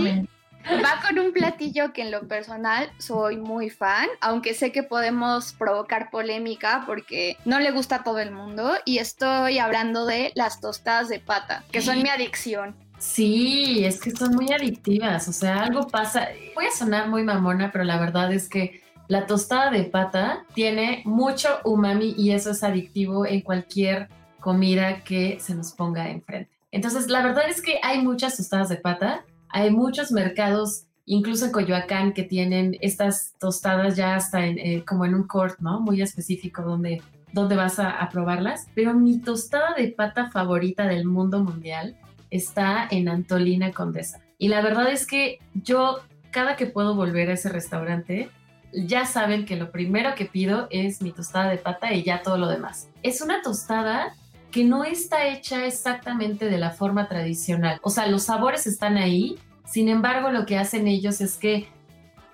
Va 0.66 1.00
con 1.06 1.18
un 1.18 1.32
platillo 1.32 1.92
que 1.92 2.02
en 2.02 2.10
lo 2.10 2.26
personal 2.28 2.90
soy 2.98 3.36
muy 3.36 3.70
fan, 3.70 4.08
aunque 4.20 4.54
sé 4.54 4.72
que 4.72 4.82
podemos 4.82 5.52
provocar 5.54 6.10
polémica 6.10 6.84
porque 6.86 7.36
no 7.44 7.60
le 7.60 7.70
gusta 7.70 7.96
a 7.96 8.04
todo 8.04 8.18
el 8.18 8.30
mundo 8.30 8.74
y 8.84 8.98
estoy 8.98 9.58
hablando 9.58 10.06
de 10.06 10.32
las 10.34 10.60
tostadas 10.60 11.08
de 11.08 11.18
pata, 11.18 11.64
que 11.72 11.82
son 11.82 12.02
mi 12.02 12.08
adicción. 12.08 12.76
Sí, 12.98 13.84
es 13.84 13.98
que 14.00 14.10
son 14.10 14.34
muy 14.34 14.52
adictivas, 14.52 15.26
o 15.26 15.32
sea, 15.32 15.62
algo 15.62 15.86
pasa, 15.88 16.28
voy 16.54 16.66
a 16.66 16.70
sonar 16.70 17.08
muy 17.08 17.22
mamona, 17.22 17.72
pero 17.72 17.84
la 17.84 17.98
verdad 17.98 18.30
es 18.30 18.48
que 18.48 18.82
la 19.08 19.26
tostada 19.26 19.70
de 19.70 19.84
pata 19.84 20.44
tiene 20.54 21.02
mucho 21.06 21.48
umami 21.64 22.14
y 22.16 22.32
eso 22.32 22.50
es 22.50 22.62
adictivo 22.62 23.24
en 23.24 23.40
cualquier 23.40 24.08
comida 24.38 25.02
que 25.02 25.40
se 25.40 25.54
nos 25.54 25.72
ponga 25.72 26.10
enfrente. 26.10 26.50
Entonces, 26.70 27.08
la 27.08 27.22
verdad 27.22 27.48
es 27.48 27.62
que 27.62 27.80
hay 27.82 28.02
muchas 28.02 28.36
tostadas 28.36 28.68
de 28.68 28.76
pata 28.76 29.24
hay 29.52 29.71
muchos 29.71 30.12
mercados, 30.12 30.85
incluso 31.07 31.47
en 31.47 31.52
Coyoacán, 31.52 32.12
que 32.12 32.23
tienen 32.23 32.76
estas 32.80 33.35
tostadas 33.38 33.97
ya 33.97 34.14
hasta 34.14 34.47
eh, 34.47 34.85
como 34.87 35.04
en 35.04 35.14
un 35.14 35.26
court, 35.26 35.59
¿no? 35.61 35.80
Muy 35.80 36.02
específico 36.02 36.62
donde, 36.62 37.02
donde 37.33 37.57
vas 37.57 37.78
a, 37.78 38.09
probarlas. 38.11 38.66
Pero 38.75 38.95
mi 38.95 39.19
tostada 39.21 39.75
de 39.75 39.88
pata 39.88 40.30
favorita 40.30 40.87
del 40.87 41.04
mundo 41.04 41.42
mundial 41.42 41.97
está 42.30 42.87
en 42.90 43.09
Antolina 43.09 43.73
Condesa. 43.73 44.21
Y 44.38 44.49
la 44.49 44.62
verdad 44.62 44.90
es 44.90 45.07
que 45.07 45.38
yo, 45.54 45.99
cada 46.30 46.57
que 46.57 46.66
puedo 46.66 46.95
volver 46.95 47.30
a 47.30 47.35
ese 47.35 47.49
restaurante, 47.49 48.30
ya 48.73 49.04
saben 49.04 49.45
que 49.45 49.57
lo 49.57 49.73
primero 49.73 50.14
que 50.14 50.26
pido 50.26 50.69
es 50.71 51.02
mi 51.02 51.12
tostada 51.12 51.50
de 51.50 51.59
pata 51.59 51.92
y 51.92 52.04
ya 52.04 52.23
todo 52.23 52.38
lo 52.38 52.49
demás. 52.49 52.88
Es 53.02 53.21
una 53.21 53.42
tostada 53.42 54.14
que 54.50 54.64
no 54.64 54.85
está 54.85 55.28
hecha 55.28 55.66
exactamente 55.66 56.49
de 56.49 56.59
la 56.59 56.71
forma 56.71 57.09
tradicional. 57.09 57.78
O 57.83 57.90
sea, 57.90 58.07
los 58.07 58.25
sabores 58.25 58.66
están 58.66 58.97
ahí, 58.97 59.38
sin 59.64 59.88
embargo, 59.88 60.30
lo 60.30 60.47
que 60.47 60.59
hacen 60.59 60.88
ellos 60.88 61.21
es 61.21 61.37
que 61.37 61.69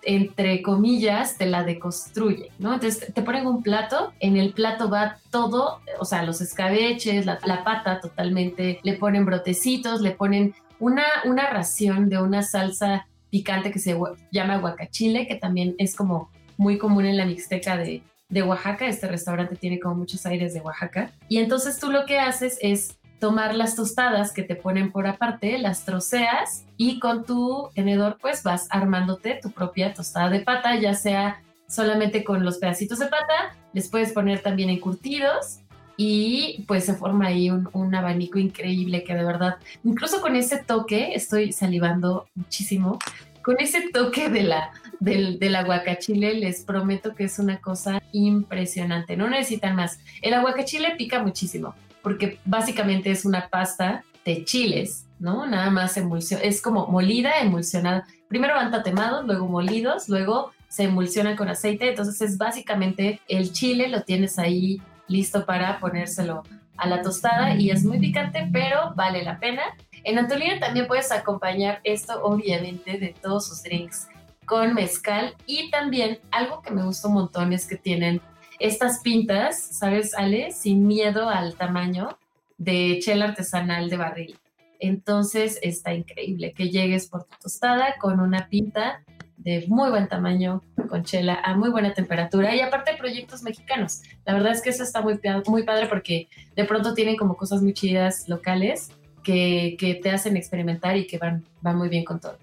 entre 0.07 0.63
comillas, 0.63 1.37
te 1.37 1.47
la 1.47 1.65
deconstruyen, 1.65 2.49
¿no? 2.61 2.75
Entonces 2.75 3.13
te 3.13 3.23
ponen 3.23 3.47
un 3.47 3.63
plato, 3.63 4.13
en 4.21 4.37
el 4.37 4.53
plato 4.53 4.89
va 4.89 5.19
todo, 5.31 5.81
o 5.99 6.05
sea, 6.05 6.23
los 6.23 6.41
escabeches, 6.41 7.27
la, 7.27 7.65
pata 7.65 8.01
totalmente, 8.01 8.79
le 8.85 8.93
ponen 8.95 9.27
brotecitos, 9.27 10.01
le 10.01 10.13
ponen 10.13 10.55
una, 10.79 11.03
una 11.25 11.51
ración 11.51 12.09
de 12.09 12.23
una 12.23 12.43
salsa 12.43 13.09
picante 13.31 13.73
que 13.73 13.81
se 13.81 13.99
llama 14.31 14.59
guacachile, 14.59 15.27
que 15.27 15.35
también 15.35 15.75
es 15.79 15.97
como 15.97 16.31
muy 16.57 16.79
común 16.79 17.05
en 17.05 17.17
la 17.17 17.27
mixteca 17.27 17.77
de, 17.77 18.03
de 18.29 18.43
Oaxaca. 18.43 18.87
Este 18.87 19.09
restaurante 19.09 19.57
tiene 19.57 19.79
como 19.79 19.97
muchos 19.97 20.27
aires 20.27 20.55
de 20.55 20.61
Oaxaca. 20.61 21.11
Y 21.29 21.39
entonces 21.39 21.79
tú 21.79 21.91
lo 21.91 22.07
que 22.07 22.19
haces 22.19 22.59
es 22.61 22.97
tomar 23.19 23.55
las 23.55 23.77
tostadas 23.77 24.33
que 24.33 24.43
te 24.43 24.57
ponen 24.57 24.93
por 24.93 25.07
aparte, 25.07 25.59
las 25.59 25.85
troceas 25.85 26.65
y 26.77 26.99
con 26.99 27.25
tu 27.25 27.71
tenedor 27.75 28.19
pues 28.21 28.43
vas 28.43 28.67
armándote 28.71 29.39
tu 29.41 29.51
propia 29.51 29.95
tostada 29.95 30.29
de 30.29 30.41
pata, 30.41 30.77
ya 30.77 30.95
sea 30.95 31.41
solamente 31.67 32.25
con 32.25 32.45
los 32.45 32.59
pedacitos 32.59 32.99
de 32.99 33.07
pata, 33.07 33.57
les 33.73 33.89
puedes 33.89 34.13
poner 34.13 34.41
también 34.41 34.71
encurtidos 34.71 35.61
y 35.97 36.65
pues 36.69 36.85
se 36.85 36.95
forma 36.95 37.29
ahí 37.29 37.51
un, 37.51 37.69
un, 37.73 37.95
abanico 37.95 38.39
increíble 38.39 39.03
que 39.03 39.15
de 39.15 39.25
verdad, 39.25 39.57
incluso 39.83 40.21
con 40.21 40.37
ese 40.37 40.59
toque, 40.59 41.15
estoy 41.15 41.53
salivando 41.53 42.29
muchísimo, 42.35 42.99
con 43.47 43.61
ese 43.61 43.91
toque 43.93 44.29
de 44.29 44.43
la, 44.43 44.73
del, 44.99 45.39
del 45.39 45.55
aguacachile, 45.55 46.35
les 46.35 46.65
prometo 46.65 47.15
que 47.15 47.23
es 47.23 47.39
una 47.39 47.61
cosa 47.61 48.03
impresionante. 48.11 49.17
No 49.17 49.31
necesitan 49.31 49.77
más. 49.77 50.01
El 50.21 50.35
aguacachile 50.35 50.97
pica 50.97 51.23
muchísimo, 51.23 51.77
porque 52.03 52.41
básicamente 52.45 53.13
es 53.13 53.25
una 53.25 53.49
pasta 53.49 54.03
de 54.25 54.45
chiles, 54.45 55.07
¿no? 55.21 55.47
Nada 55.47 55.71
más 55.71 55.97
emulsión, 55.97 56.41
es 56.43 56.61
como 56.61 56.89
molida, 56.89 57.39
emulsionada. 57.39 58.05
Primero 58.27 58.57
van 58.57 58.73
tatemados, 58.73 59.25
luego 59.25 59.47
molidos, 59.47 60.09
luego 60.09 60.51
se 60.67 60.83
emulsiona 60.83 61.37
con 61.37 61.49
aceite. 61.49 61.91
Entonces 61.91 62.21
es 62.21 62.39
básicamente 62.39 63.21
el 63.29 63.53
chile, 63.53 63.87
lo 63.87 64.03
tienes 64.03 64.41
ahí 64.41 64.83
listo 65.07 65.47
para 65.47 65.79
ponérselo 65.79 66.43
a 66.77 66.89
la 66.89 67.01
tostada 67.01 67.55
y 67.55 67.71
es 67.71 67.85
muy 67.85 68.01
picante, 68.01 68.49
pero 68.53 68.93
vale 68.97 69.23
la 69.23 69.39
pena. 69.39 69.63
En 70.07 70.21
Antolina 70.21 70.61
también 70.61 70.87
puedes 70.87 71.11
acompañar 71.11 71.81
esto, 71.83 72.23
obviamente, 72.23 72.97
de 72.97 73.09
todos 73.21 73.49
sus 73.49 73.65
drinks 73.65 74.07
con 74.45 74.73
mezcal 74.73 75.35
y 75.47 75.69
también 75.73 76.21
algo 76.31 76.63
que 76.63 76.71
me 76.71 76.85
gusta 76.85 77.09
un 77.09 77.15
montón 77.15 77.53
es 77.53 77.67
que 77.67 77.75
tienen 77.75 78.21
estas 78.61 79.01
pintas, 79.01 79.61
¿sabes, 79.61 80.15
Ale? 80.15 80.53
Sin 80.53 80.87
miedo 80.87 81.29
al 81.29 81.57
tamaño 81.57 82.21
de 82.57 83.01
chela 83.03 83.25
artesanal 83.25 83.91
de 83.91 83.97
barril. 83.97 84.39
Entonces 84.79 85.59
está 85.61 85.93
increíble 85.93 86.53
que 86.53 86.71
llegues 86.71 87.09
por 87.09 87.25
tu 87.25 87.37
tostada 87.43 87.97
con 87.99 88.21
una 88.21 88.49
pinta 88.49 89.03
de 89.39 89.65
muy 89.67 89.91
buen 89.91 90.07
tamaño, 90.07 90.63
con 90.89 91.03
chela 91.03 91.41
a 91.43 91.57
muy 91.57 91.71
buena 91.71 91.95
temperatura 91.95 92.55
y 92.55 92.61
aparte 92.61 92.95
proyectos 92.97 93.43
mexicanos. 93.43 94.03
La 94.25 94.35
verdad 94.35 94.53
es 94.53 94.63
que 94.63 94.71
eso 94.71 94.85
está 94.85 95.03
muy, 95.03 95.19
muy 95.49 95.65
padre 95.65 95.89
porque 95.89 96.29
de 96.55 96.65
pronto 96.65 96.95
tienen 96.95 97.17
como 97.17 97.37
cosas 97.37 97.61
muy 97.61 97.75
chidas 97.75 98.29
locales 98.29 98.93
que, 99.27 99.77
que 99.77 99.97
te 99.97 100.11
hacen 100.11 100.37
experimentar 100.37 100.97
y 100.97 101.09
que 101.09 101.19
van, 101.19 101.45
van 101.61 101.77
muy 101.77 101.89
bien 101.89 102.05
con 102.05 102.21
todo. 102.21 102.39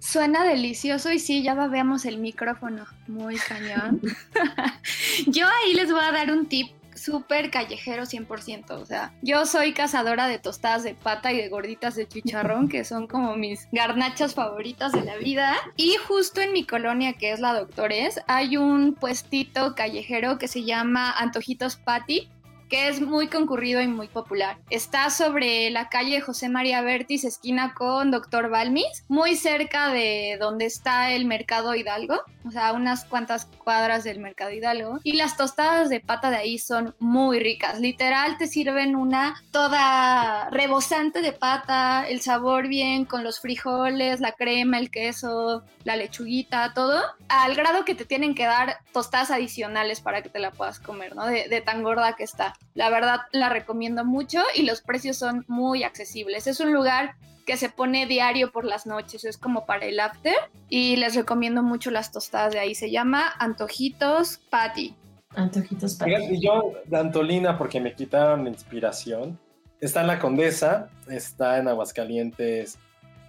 Suena 0.00 0.44
delicioso 0.44 1.12
y 1.12 1.20
sí, 1.20 1.44
ya 1.44 1.54
veamos 1.68 2.04
el 2.04 2.18
micrófono. 2.18 2.84
Muy 3.06 3.36
cañón. 3.36 4.00
yo 5.28 5.46
ahí 5.46 5.74
les 5.74 5.92
voy 5.92 6.02
a 6.02 6.10
dar 6.10 6.32
un 6.32 6.48
tip 6.48 6.72
súper 6.96 7.52
callejero 7.52 8.02
100%. 8.02 8.70
O 8.70 8.86
sea, 8.86 9.12
yo 9.22 9.46
soy 9.46 9.72
cazadora 9.72 10.26
de 10.26 10.40
tostadas 10.40 10.82
de 10.82 10.94
pata 10.94 11.32
y 11.32 11.36
de 11.36 11.48
gorditas 11.48 11.94
de 11.94 12.08
chicharrón, 12.08 12.68
que 12.68 12.84
son 12.84 13.06
como 13.06 13.36
mis 13.36 13.68
garnachas 13.70 14.34
favoritas 14.34 14.90
de 14.90 15.04
la 15.04 15.16
vida. 15.16 15.54
Y 15.76 15.94
justo 16.08 16.40
en 16.40 16.52
mi 16.52 16.66
colonia, 16.66 17.12
que 17.12 17.30
es 17.30 17.38
la 17.38 17.54
Doctores, 17.54 18.20
hay 18.26 18.56
un 18.56 18.94
puestito 18.94 19.76
callejero 19.76 20.38
que 20.38 20.48
se 20.48 20.64
llama 20.64 21.12
Antojitos 21.12 21.76
Patty 21.76 22.28
que 22.70 22.88
es 22.88 23.00
muy 23.00 23.26
concurrido 23.26 23.82
y 23.82 23.88
muy 23.88 24.06
popular. 24.06 24.56
Está 24.70 25.10
sobre 25.10 25.68
la 25.70 25.88
calle 25.88 26.20
José 26.20 26.48
María 26.48 26.80
Bertis, 26.80 27.24
esquina 27.24 27.74
con 27.74 28.12
Doctor 28.12 28.48
Balmis, 28.48 29.04
muy 29.08 29.34
cerca 29.34 29.92
de 29.92 30.36
donde 30.40 30.66
está 30.66 31.10
el 31.10 31.24
Mercado 31.24 31.74
Hidalgo, 31.74 32.22
o 32.46 32.50
sea, 32.50 32.72
unas 32.72 33.04
cuantas 33.04 33.46
cuadras 33.46 34.04
del 34.04 34.20
Mercado 34.20 34.52
Hidalgo. 34.52 35.00
Y 35.02 35.14
las 35.14 35.36
tostadas 35.36 35.90
de 35.90 36.00
pata 36.00 36.30
de 36.30 36.36
ahí 36.36 36.58
son 36.58 36.94
muy 37.00 37.40
ricas. 37.40 37.80
Literal, 37.80 38.38
te 38.38 38.46
sirven 38.46 38.94
una 38.94 39.34
toda 39.50 40.48
rebosante 40.50 41.22
de 41.22 41.32
pata, 41.32 42.08
el 42.08 42.20
sabor 42.20 42.68
bien 42.68 43.04
con 43.04 43.24
los 43.24 43.40
frijoles, 43.40 44.20
la 44.20 44.32
crema, 44.32 44.78
el 44.78 44.90
queso, 44.90 45.64
la 45.84 45.96
lechuguita, 45.96 46.72
todo, 46.72 47.02
al 47.28 47.56
grado 47.56 47.84
que 47.84 47.96
te 47.96 48.04
tienen 48.04 48.34
que 48.34 48.44
dar 48.44 48.78
tostadas 48.92 49.32
adicionales 49.32 50.00
para 50.00 50.22
que 50.22 50.28
te 50.28 50.38
la 50.38 50.52
puedas 50.52 50.78
comer, 50.78 51.16
¿no? 51.16 51.26
De, 51.26 51.48
de 51.48 51.60
tan 51.60 51.82
gorda 51.82 52.14
que 52.14 52.24
está. 52.24 52.54
La 52.74 52.90
verdad 52.90 53.20
la 53.32 53.48
recomiendo 53.48 54.04
mucho 54.04 54.42
y 54.54 54.62
los 54.62 54.80
precios 54.80 55.16
son 55.16 55.44
muy 55.48 55.82
accesibles. 55.82 56.46
Es 56.46 56.60
un 56.60 56.72
lugar 56.72 57.16
que 57.46 57.56
se 57.56 57.68
pone 57.68 58.06
diario 58.06 58.52
por 58.52 58.64
las 58.64 58.86
noches, 58.86 59.24
es 59.24 59.36
como 59.36 59.66
para 59.66 59.86
el 59.86 59.98
after 59.98 60.34
y 60.68 60.96
les 60.96 61.14
recomiendo 61.16 61.62
mucho 61.62 61.90
las 61.90 62.12
tostadas 62.12 62.52
de 62.52 62.60
ahí. 62.60 62.74
Se 62.74 62.90
llama 62.90 63.24
Antojitos 63.38 64.38
Patty. 64.50 64.94
Antojitos 65.34 65.94
Patty. 65.96 66.12
Y 66.30 66.40
yo, 66.40 66.74
de 66.86 66.96
Antolina, 66.98 67.58
porque 67.58 67.80
me 67.80 67.94
quitaron 67.94 68.44
la 68.44 68.50
inspiración, 68.50 69.38
está 69.80 70.02
en 70.02 70.06
La 70.06 70.18
Condesa, 70.18 70.90
está 71.08 71.58
en 71.58 71.68
Aguascalientes 71.68 72.78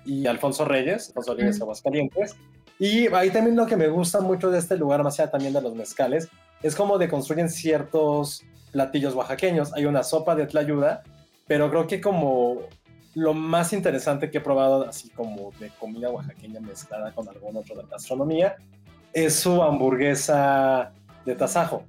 y 0.06 0.28
Alfonso 0.28 0.66
Reyes, 0.66 1.10
Alfonso 1.10 1.36
Reyes 1.36 1.60
Mm. 1.60 1.64
Aguascalientes. 1.64 2.36
Y 2.80 3.08
ahí 3.14 3.30
también 3.30 3.56
lo 3.56 3.68
que 3.68 3.78
me 3.78 3.88
gusta 3.88 4.22
mucho 4.22 4.50
de 4.50 4.60
este 4.60 4.78
lugar, 4.78 5.04
más 5.04 5.20
allá 5.20 5.32
también 5.32 5.54
de 5.54 5.62
los 5.62 5.76
mezcales, 5.76 6.30
es 6.64 6.76
como 6.76 6.98
de 6.98 7.10
construyen 7.10 7.50
ciertos 7.50 8.44
platillos 8.72 9.14
oaxaqueños. 9.16 9.74
Hay 9.74 9.86
una 9.86 10.04
sopa 10.04 10.36
de 10.36 10.48
tlayuda, 10.48 11.04
pero 11.48 11.70
creo 11.70 11.88
que 11.88 12.02
como 12.02 12.60
lo 13.14 13.34
más 13.34 13.74
interesante 13.74 14.32
que 14.32 14.38
he 14.38 14.42
probado, 14.42 14.88
así 14.88 15.10
como 15.10 15.52
de 15.60 15.70
comida 15.80 16.10
oaxaqueña 16.10 16.60
mezclada 16.62 17.14
con 17.14 17.28
algún 17.28 17.58
otro 17.58 17.76
de 17.76 17.84
gastronomía, 17.90 18.56
es 19.14 19.36
su 19.36 19.62
hamburguesa 19.62 20.94
de 21.26 21.36
tasajo, 21.36 21.84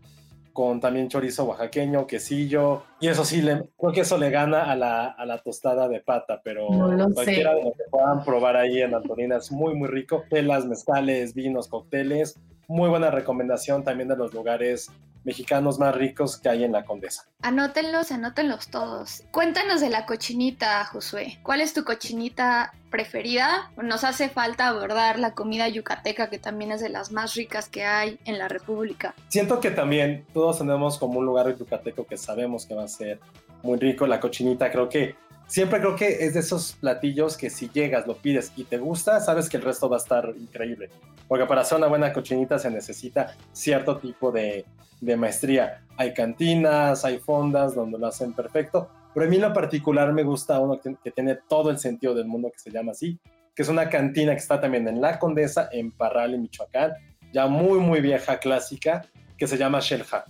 con 0.53 0.81
también 0.81 1.09
chorizo 1.09 1.45
oaxaqueño, 1.45 2.07
quesillo, 2.07 2.83
y 3.01 3.09
eso 3.09 3.25
sí, 3.25 3.41
le, 3.41 3.63
creo 3.79 3.93
que 3.93 4.01
eso 4.01 4.19
le 4.19 4.31
gana 4.31 4.71
a 4.71 4.77
la, 4.77 5.07
a 5.07 5.25
la 5.25 5.39
tostada 5.39 5.89
de 5.89 6.01
pata, 6.01 6.41
pero 6.43 6.69
No 6.69 7.09
sé. 7.09 7.15
cualquiera 7.15 7.55
de 7.55 7.65
lo 7.65 7.73
que 7.73 7.85
puedan 7.91 8.25
probar 8.25 8.57
ahí 8.57 8.83
en 8.83 8.95
Antonina 8.95 9.37
es 9.37 9.53
muy, 9.53 9.75
muy 9.75 9.89
rico. 9.89 10.25
Telas, 10.29 10.67
mezcales, 10.67 11.35
vinos, 11.35 11.69
cócteles, 11.69 12.39
muy 12.69 12.89
buena 12.89 13.11
recomendación 13.11 13.85
también 13.85 14.09
de 14.09 14.17
los 14.17 14.35
lugares 14.35 14.91
mexicanos 15.25 15.79
más 15.79 15.95
ricos 15.95 16.37
que 16.37 16.49
hay 16.49 16.65
en 16.65 16.73
la 16.73 16.85
Condesa. 16.85 17.25
Anótenlos, 17.43 18.13
anótenlos 18.13 18.69
todos. 18.69 19.23
Cuéntanos 19.31 19.81
de 19.81 19.91
la 19.91 20.07
cochinita, 20.07 20.85
Josué. 20.87 21.39
¿Cuál 21.43 21.61
es 21.61 21.75
tu 21.75 21.85
cochinita 21.85 22.73
preferida? 22.91 23.71
Nos 23.77 24.05
hace 24.05 24.29
falta 24.29 24.69
abordar 24.69 25.19
la 25.19 25.35
comida 25.35 25.69
yucateca, 25.69 26.31
que 26.31 26.39
también 26.39 26.73
es 26.73 26.81
de 26.81 26.89
las 26.89 27.13
más 27.13 27.35
ricas 27.35 27.69
que 27.69 27.85
hay 27.85 28.19
en 28.25 28.39
la 28.39 28.49
República. 28.49 29.15
Siento 29.29 29.61
que 29.61 29.71
también 29.71 30.27
todos 30.33 30.59
tenemos 30.59 30.99
como 30.99 31.19
un 31.19 31.27
lugar 31.27 31.57
yucateco 31.57 32.07
que 32.07 32.17
sabemos 32.17 32.67
que 32.67 32.75
va 32.75 32.85
a 32.85 32.89
ser 32.89 33.21
muy 33.63 33.79
rico. 33.79 34.07
La 34.07 34.21
cochinita 34.21 34.71
creo 34.71 34.89
que 34.89 35.17
siempre 35.53 35.81
creo 35.81 35.97
que 35.97 36.25
es 36.25 36.33
de 36.33 36.41
esos 36.41 36.73
platillos 36.81 37.37
que 37.37 37.51
si 37.51 37.69
llegas, 37.69 38.07
lo 38.07 38.17
pides 38.17 38.53
y 38.57 38.65
te 38.65 38.79
gusta, 38.79 39.21
sabes 39.21 39.51
que 39.51 39.59
el 39.59 39.63
resto 39.63 39.87
va 39.87 39.99
a 39.99 40.01
estar 40.01 40.33
increíble. 40.35 40.89
Porque 41.29 41.45
para 41.45 41.61
hacer 41.61 41.77
una 41.77 41.89
buena 41.89 42.11
cochinita 42.11 42.59
se 42.59 42.71
necesita 42.71 43.37
cierto 43.53 43.99
tipo 43.99 44.33
de, 44.33 44.65
maestría. 45.03 45.85
Hay 45.99 46.15
cantinas, 46.15 47.05
hay 47.05 47.19
fondas 47.19 47.75
donde 47.75 47.99
lo 47.99 48.07
hacen 48.07 48.33
perfecto. 48.33 48.89
Pero 49.13 49.27
a 49.27 49.29
mí 49.29 49.37
en 49.37 49.43
lo 49.43 49.53
particular 49.53 50.11
me 50.15 50.23
gusta 50.23 50.59
uno 50.59 50.81
que, 50.81 51.11
tiene 51.11 51.37
todo 51.47 51.69
el 51.69 51.79
sentido 51.79 52.15
del 52.15 52.25
mundo 52.25 52.51
que 52.51 52.59
se 52.59 52.71
llama 52.71 52.93
así, 52.93 53.19
que 53.55 53.61
es 53.61 53.69
una 53.69 53.91
cantina 53.91 54.33
que 54.33 54.39
está 54.39 54.59
también 54.59 54.89
en 54.89 55.03
La 55.03 55.19
Condesa, 55.19 55.69
en 55.71 55.91
Parral, 55.91 56.33
en 56.33 56.41
Michoacán, 56.41 56.93
ya 57.31 57.47
muy, 57.47 57.79
muy 57.79 58.01
vieja, 58.01 58.39
clásica, 58.39 59.05
que 59.37 59.47
se 59.47 59.59
llama 59.59 59.81
Shelha. 59.81 60.25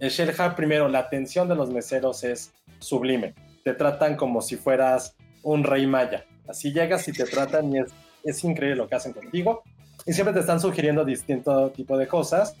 El 0.00 0.10
Shelha, 0.10 0.56
primero, 0.56 0.88
la 0.88 0.98
atención 0.98 1.48
de 1.48 1.54
los 1.54 1.70
meseros 1.70 2.24
es 2.24 2.52
sublime. 2.80 3.34
Te 3.68 3.74
tratan 3.74 4.16
como 4.16 4.40
si 4.40 4.56
fueras 4.56 5.14
un 5.42 5.62
rey 5.62 5.86
maya. 5.86 6.24
Así 6.48 6.72
llegas 6.72 7.06
y 7.06 7.12
te 7.12 7.24
tratan 7.24 7.70
y 7.70 7.80
es, 7.80 7.92
es 8.24 8.42
increíble 8.42 8.76
lo 8.76 8.88
que 8.88 8.94
hacen 8.94 9.12
contigo. 9.12 9.62
Y 10.06 10.14
siempre 10.14 10.32
te 10.32 10.40
están 10.40 10.58
sugiriendo 10.58 11.04
distinto 11.04 11.68
tipo 11.68 11.98
de 11.98 12.08
cosas. 12.08 12.56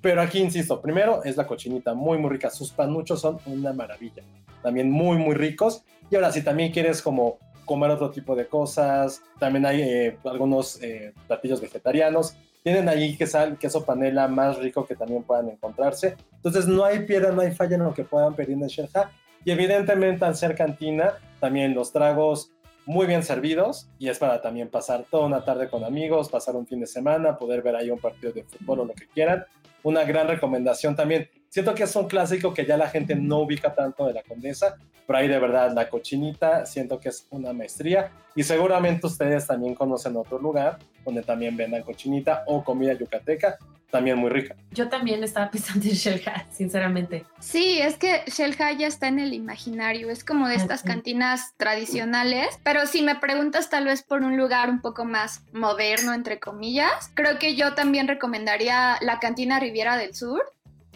Pero 0.00 0.22
aquí, 0.22 0.38
insisto, 0.38 0.80
primero 0.80 1.24
es 1.24 1.36
la 1.36 1.48
cochinita 1.48 1.94
muy, 1.94 2.16
muy 2.18 2.30
rica. 2.30 2.48
Sus 2.48 2.70
panuchos 2.70 3.20
son 3.20 3.38
una 3.44 3.72
maravilla. 3.72 4.22
También 4.62 4.88
muy, 4.88 5.16
muy 5.16 5.34
ricos. 5.34 5.82
Y 6.08 6.14
ahora, 6.14 6.30
si 6.30 6.42
también 6.42 6.70
quieres 6.70 7.02
como 7.02 7.38
comer 7.64 7.90
otro 7.90 8.12
tipo 8.12 8.36
de 8.36 8.46
cosas, 8.46 9.22
también 9.40 9.66
hay 9.66 9.82
eh, 9.82 10.16
algunos 10.26 10.80
eh, 10.80 11.12
platillos 11.26 11.60
vegetarianos. 11.60 12.36
Tienen 12.62 12.88
ahí 12.88 13.16
queso, 13.16 13.40
queso 13.58 13.84
panela 13.84 14.28
más 14.28 14.58
rico 14.58 14.86
que 14.86 14.94
también 14.94 15.24
puedan 15.24 15.48
encontrarse. 15.48 16.14
Entonces, 16.36 16.68
no 16.68 16.84
hay 16.84 17.00
piedra, 17.00 17.32
no 17.32 17.40
hay 17.40 17.50
falla 17.50 17.74
en 17.74 17.82
lo 17.82 17.92
que 17.92 18.04
puedan 18.04 18.36
pedir 18.36 18.52
en 18.52 18.68
Sherja. 18.68 19.10
Y 19.44 19.50
evidentemente, 19.50 20.24
al 20.24 20.36
ser 20.36 20.54
cantina, 20.54 21.14
también 21.40 21.74
los 21.74 21.92
tragos 21.92 22.52
muy 22.86 23.06
bien 23.06 23.22
servidos 23.22 23.88
y 23.98 24.08
es 24.08 24.18
para 24.18 24.40
también 24.40 24.68
pasar 24.68 25.04
toda 25.10 25.26
una 25.26 25.44
tarde 25.44 25.68
con 25.68 25.84
amigos, 25.84 26.28
pasar 26.28 26.56
un 26.56 26.66
fin 26.66 26.80
de 26.80 26.86
semana, 26.86 27.36
poder 27.36 27.62
ver 27.62 27.76
ahí 27.76 27.90
un 27.90 28.00
partido 28.00 28.32
de 28.32 28.44
fútbol 28.44 28.80
o 28.80 28.84
lo 28.86 28.94
que 28.94 29.06
quieran. 29.06 29.44
Una 29.82 30.04
gran 30.04 30.28
recomendación 30.28 30.96
también. 30.96 31.28
Siento 31.50 31.74
que 31.74 31.82
es 31.82 31.96
un 31.96 32.06
clásico 32.06 32.54
que 32.54 32.64
ya 32.64 32.76
la 32.76 32.88
gente 32.88 33.16
no 33.16 33.38
ubica 33.40 33.74
tanto 33.74 34.06
de 34.06 34.12
la 34.12 34.22
Condesa, 34.22 34.76
pero 35.04 35.18
ahí 35.18 35.26
de 35.26 35.40
verdad 35.40 35.72
la 35.74 35.88
cochinita 35.88 36.64
siento 36.64 37.00
que 37.00 37.08
es 37.08 37.26
una 37.30 37.52
maestría 37.52 38.12
y 38.36 38.44
seguramente 38.44 39.08
ustedes 39.08 39.48
también 39.48 39.74
conocen 39.74 40.16
otro 40.16 40.38
lugar 40.38 40.78
donde 41.04 41.22
también 41.22 41.56
vendan 41.56 41.82
cochinita 41.82 42.44
o 42.46 42.62
comida 42.62 42.92
yucateca, 42.92 43.58
también 43.90 44.16
muy 44.16 44.30
rica. 44.30 44.54
Yo 44.70 44.88
también 44.88 45.24
estaba 45.24 45.50
pensando 45.50 45.84
en 45.86 45.94
Shelha, 45.94 46.46
sinceramente. 46.52 47.24
Sí, 47.40 47.80
es 47.80 47.96
que 47.96 48.22
Shelha 48.28 48.70
ya 48.70 48.86
está 48.86 49.08
en 49.08 49.18
el 49.18 49.34
imaginario, 49.34 50.08
es 50.10 50.22
como 50.22 50.46
de 50.46 50.54
estas 50.54 50.84
cantinas 50.84 51.54
tradicionales, 51.56 52.60
pero 52.62 52.86
si 52.86 53.02
me 53.02 53.16
preguntas 53.16 53.68
tal 53.70 53.86
vez 53.86 54.04
por 54.04 54.22
un 54.22 54.36
lugar 54.36 54.70
un 54.70 54.80
poco 54.80 55.04
más 55.04 55.42
moderno, 55.52 56.14
entre 56.14 56.38
comillas, 56.38 57.10
creo 57.14 57.40
que 57.40 57.56
yo 57.56 57.74
también 57.74 58.06
recomendaría 58.06 58.98
la 59.00 59.18
cantina 59.18 59.58
Riviera 59.58 59.96
del 59.96 60.14
Sur. 60.14 60.42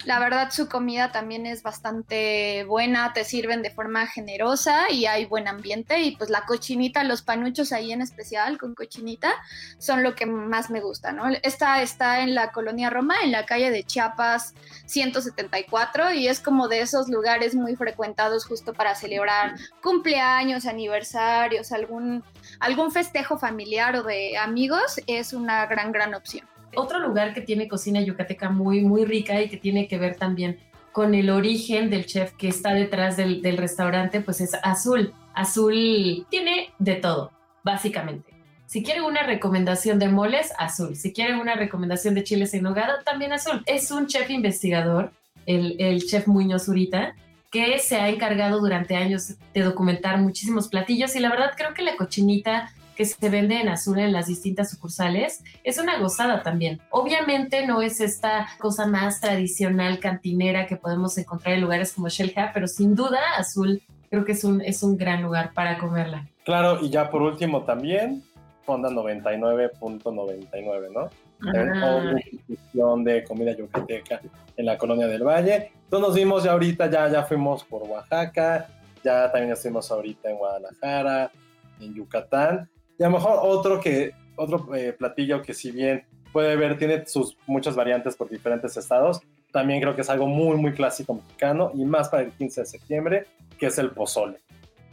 La 0.02 0.18
verdad 0.18 0.50
su 0.50 0.68
comida 0.68 1.12
también 1.12 1.46
es 1.46 1.62
bastante 1.62 2.64
buena, 2.64 3.14
te 3.14 3.24
sirven 3.24 3.62
de 3.62 3.70
forma 3.70 4.06
generosa 4.06 4.90
y 4.90 5.06
hay 5.06 5.24
buen 5.24 5.48
ambiente 5.48 6.02
y 6.02 6.16
pues 6.16 6.28
la 6.28 6.44
cochinita, 6.44 7.04
los 7.04 7.22
panuchos 7.22 7.72
ahí 7.72 7.90
en 7.90 8.02
especial 8.02 8.58
con 8.58 8.74
cochinita 8.74 9.32
son 9.78 10.02
lo 10.02 10.14
que 10.14 10.26
más 10.26 10.68
me 10.68 10.80
gusta, 10.80 11.12
¿no? 11.12 11.30
Esta 11.42 11.80
está 11.80 12.20
en 12.20 12.34
la 12.34 12.52
colonia 12.52 12.90
Roma, 12.90 13.14
en 13.22 13.32
la 13.32 13.46
calle 13.46 13.70
de 13.70 13.84
Chiapas 13.84 14.54
174 14.84 16.12
y 16.12 16.28
es 16.28 16.40
como 16.40 16.68
de 16.68 16.80
esos 16.80 17.08
lugares 17.08 17.54
muy 17.54 17.74
frecuentados 17.74 18.44
justo 18.44 18.74
para 18.74 18.94
celebrar 18.94 19.54
cumpleaños, 19.82 20.66
aniversarios, 20.66 21.72
algún, 21.72 22.22
algún 22.60 22.92
festejo 22.92 23.38
familiar 23.38 23.96
o 23.96 24.02
de 24.02 24.36
amigos, 24.36 25.00
es 25.06 25.32
una 25.32 25.64
gran, 25.64 25.92
gran 25.92 26.14
opción. 26.14 26.46
Otro 26.76 26.98
lugar 26.98 27.34
que 27.34 27.40
tiene 27.40 27.68
cocina 27.68 28.00
yucateca 28.00 28.50
muy, 28.50 28.82
muy 28.82 29.04
rica 29.04 29.40
y 29.42 29.48
que 29.48 29.56
tiene 29.56 29.88
que 29.88 29.98
ver 29.98 30.16
también 30.16 30.58
con 30.92 31.14
el 31.14 31.30
origen 31.30 31.90
del 31.90 32.06
chef 32.06 32.32
que 32.34 32.48
está 32.48 32.72
detrás 32.72 33.16
del, 33.16 33.42
del 33.42 33.56
restaurante, 33.56 34.20
pues 34.20 34.40
es 34.40 34.54
Azul. 34.62 35.12
Azul 35.34 36.26
tiene 36.30 36.70
de 36.78 36.94
todo, 36.94 37.32
básicamente. 37.64 38.32
Si 38.66 38.82
quieren 38.82 39.04
una 39.04 39.22
recomendación 39.22 39.98
de 39.98 40.08
moles, 40.08 40.52
azul. 40.58 40.96
Si 40.96 41.12
quieren 41.12 41.38
una 41.38 41.54
recomendación 41.54 42.14
de 42.14 42.24
chiles 42.24 42.54
en 42.54 42.62
nogada, 42.62 43.02
también 43.04 43.32
azul. 43.32 43.62
Es 43.66 43.90
un 43.90 44.06
chef 44.06 44.30
investigador, 44.30 45.12
el, 45.46 45.76
el 45.78 46.04
chef 46.04 46.26
Muñoz 46.26 46.64
Zurita, 46.64 47.14
que 47.52 47.78
se 47.78 47.96
ha 47.96 48.08
encargado 48.08 48.58
durante 48.58 48.96
años 48.96 49.34
de 49.52 49.62
documentar 49.62 50.18
muchísimos 50.18 50.68
platillos 50.68 51.14
y 51.14 51.20
la 51.20 51.30
verdad 51.30 51.52
creo 51.56 51.72
que 51.72 51.82
la 51.82 51.96
cochinita 51.96 52.72
que 52.94 53.04
se 53.04 53.28
vende 53.28 53.60
en 53.60 53.68
azul 53.68 53.98
en 53.98 54.12
las 54.12 54.26
distintas 54.26 54.70
sucursales 54.70 55.42
es 55.62 55.78
una 55.78 55.98
gozada 55.98 56.42
también. 56.42 56.80
Obviamente 56.90 57.66
no 57.66 57.82
es 57.82 58.00
esta 58.00 58.48
cosa 58.58 58.86
más 58.86 59.20
tradicional 59.20 59.98
cantinera 59.98 60.66
que 60.66 60.76
podemos 60.76 61.16
encontrar 61.18 61.54
en 61.54 61.60
lugares 61.60 61.92
como 61.92 62.08
Shelha, 62.08 62.52
pero 62.52 62.68
sin 62.68 62.94
duda 62.94 63.18
azul 63.38 63.82
creo 64.10 64.24
que 64.24 64.32
es 64.32 64.44
un, 64.44 64.60
es 64.60 64.82
un 64.82 64.96
gran 64.96 65.22
lugar 65.22 65.52
para 65.54 65.78
comerla. 65.78 66.28
Claro, 66.44 66.78
y 66.80 66.90
ya 66.90 67.10
por 67.10 67.22
último 67.22 67.62
también, 67.62 68.22
Fonda 68.64 68.90
99.99, 68.90 70.92
¿no? 70.92 71.08
Ah, 71.46 72.14
institución 72.32 73.04
de 73.04 73.22
comida 73.24 73.56
yucateca 73.56 74.20
en 74.56 74.66
la 74.66 74.78
colonia 74.78 75.06
del 75.06 75.24
Valle. 75.24 75.72
Entonces 75.84 76.08
nos 76.08 76.14
vimos 76.14 76.44
ya 76.44 76.52
ahorita, 76.52 76.90
ya, 76.90 77.08
ya 77.08 77.22
fuimos 77.24 77.64
por 77.64 77.82
Oaxaca, 77.82 78.68
ya 79.02 79.30
también 79.30 79.52
estuvimos 79.52 79.90
ahorita 79.90 80.30
en 80.30 80.36
Guadalajara, 80.36 81.30
en 81.80 81.94
Yucatán. 81.94 82.68
A 83.04 83.08
lo 83.08 83.18
mejor 83.18 83.38
otro, 83.42 83.80
que, 83.80 84.12
otro 84.34 84.74
eh, 84.74 84.94
platillo 84.94 85.42
que 85.42 85.52
si 85.52 85.70
bien 85.70 86.06
puede 86.32 86.56
ver, 86.56 86.78
tiene 86.78 87.04
sus 87.04 87.36
muchas 87.46 87.76
variantes 87.76 88.16
por 88.16 88.30
diferentes 88.30 88.78
estados, 88.78 89.20
también 89.52 89.82
creo 89.82 89.94
que 89.94 90.00
es 90.00 90.08
algo 90.08 90.26
muy, 90.26 90.56
muy 90.56 90.72
clásico 90.72 91.12
mexicano 91.12 91.70
y 91.74 91.84
más 91.84 92.08
para 92.08 92.22
el 92.22 92.32
15 92.32 92.62
de 92.62 92.66
septiembre, 92.66 93.26
que 93.58 93.66
es 93.66 93.76
el 93.76 93.90
pozole. 93.90 94.38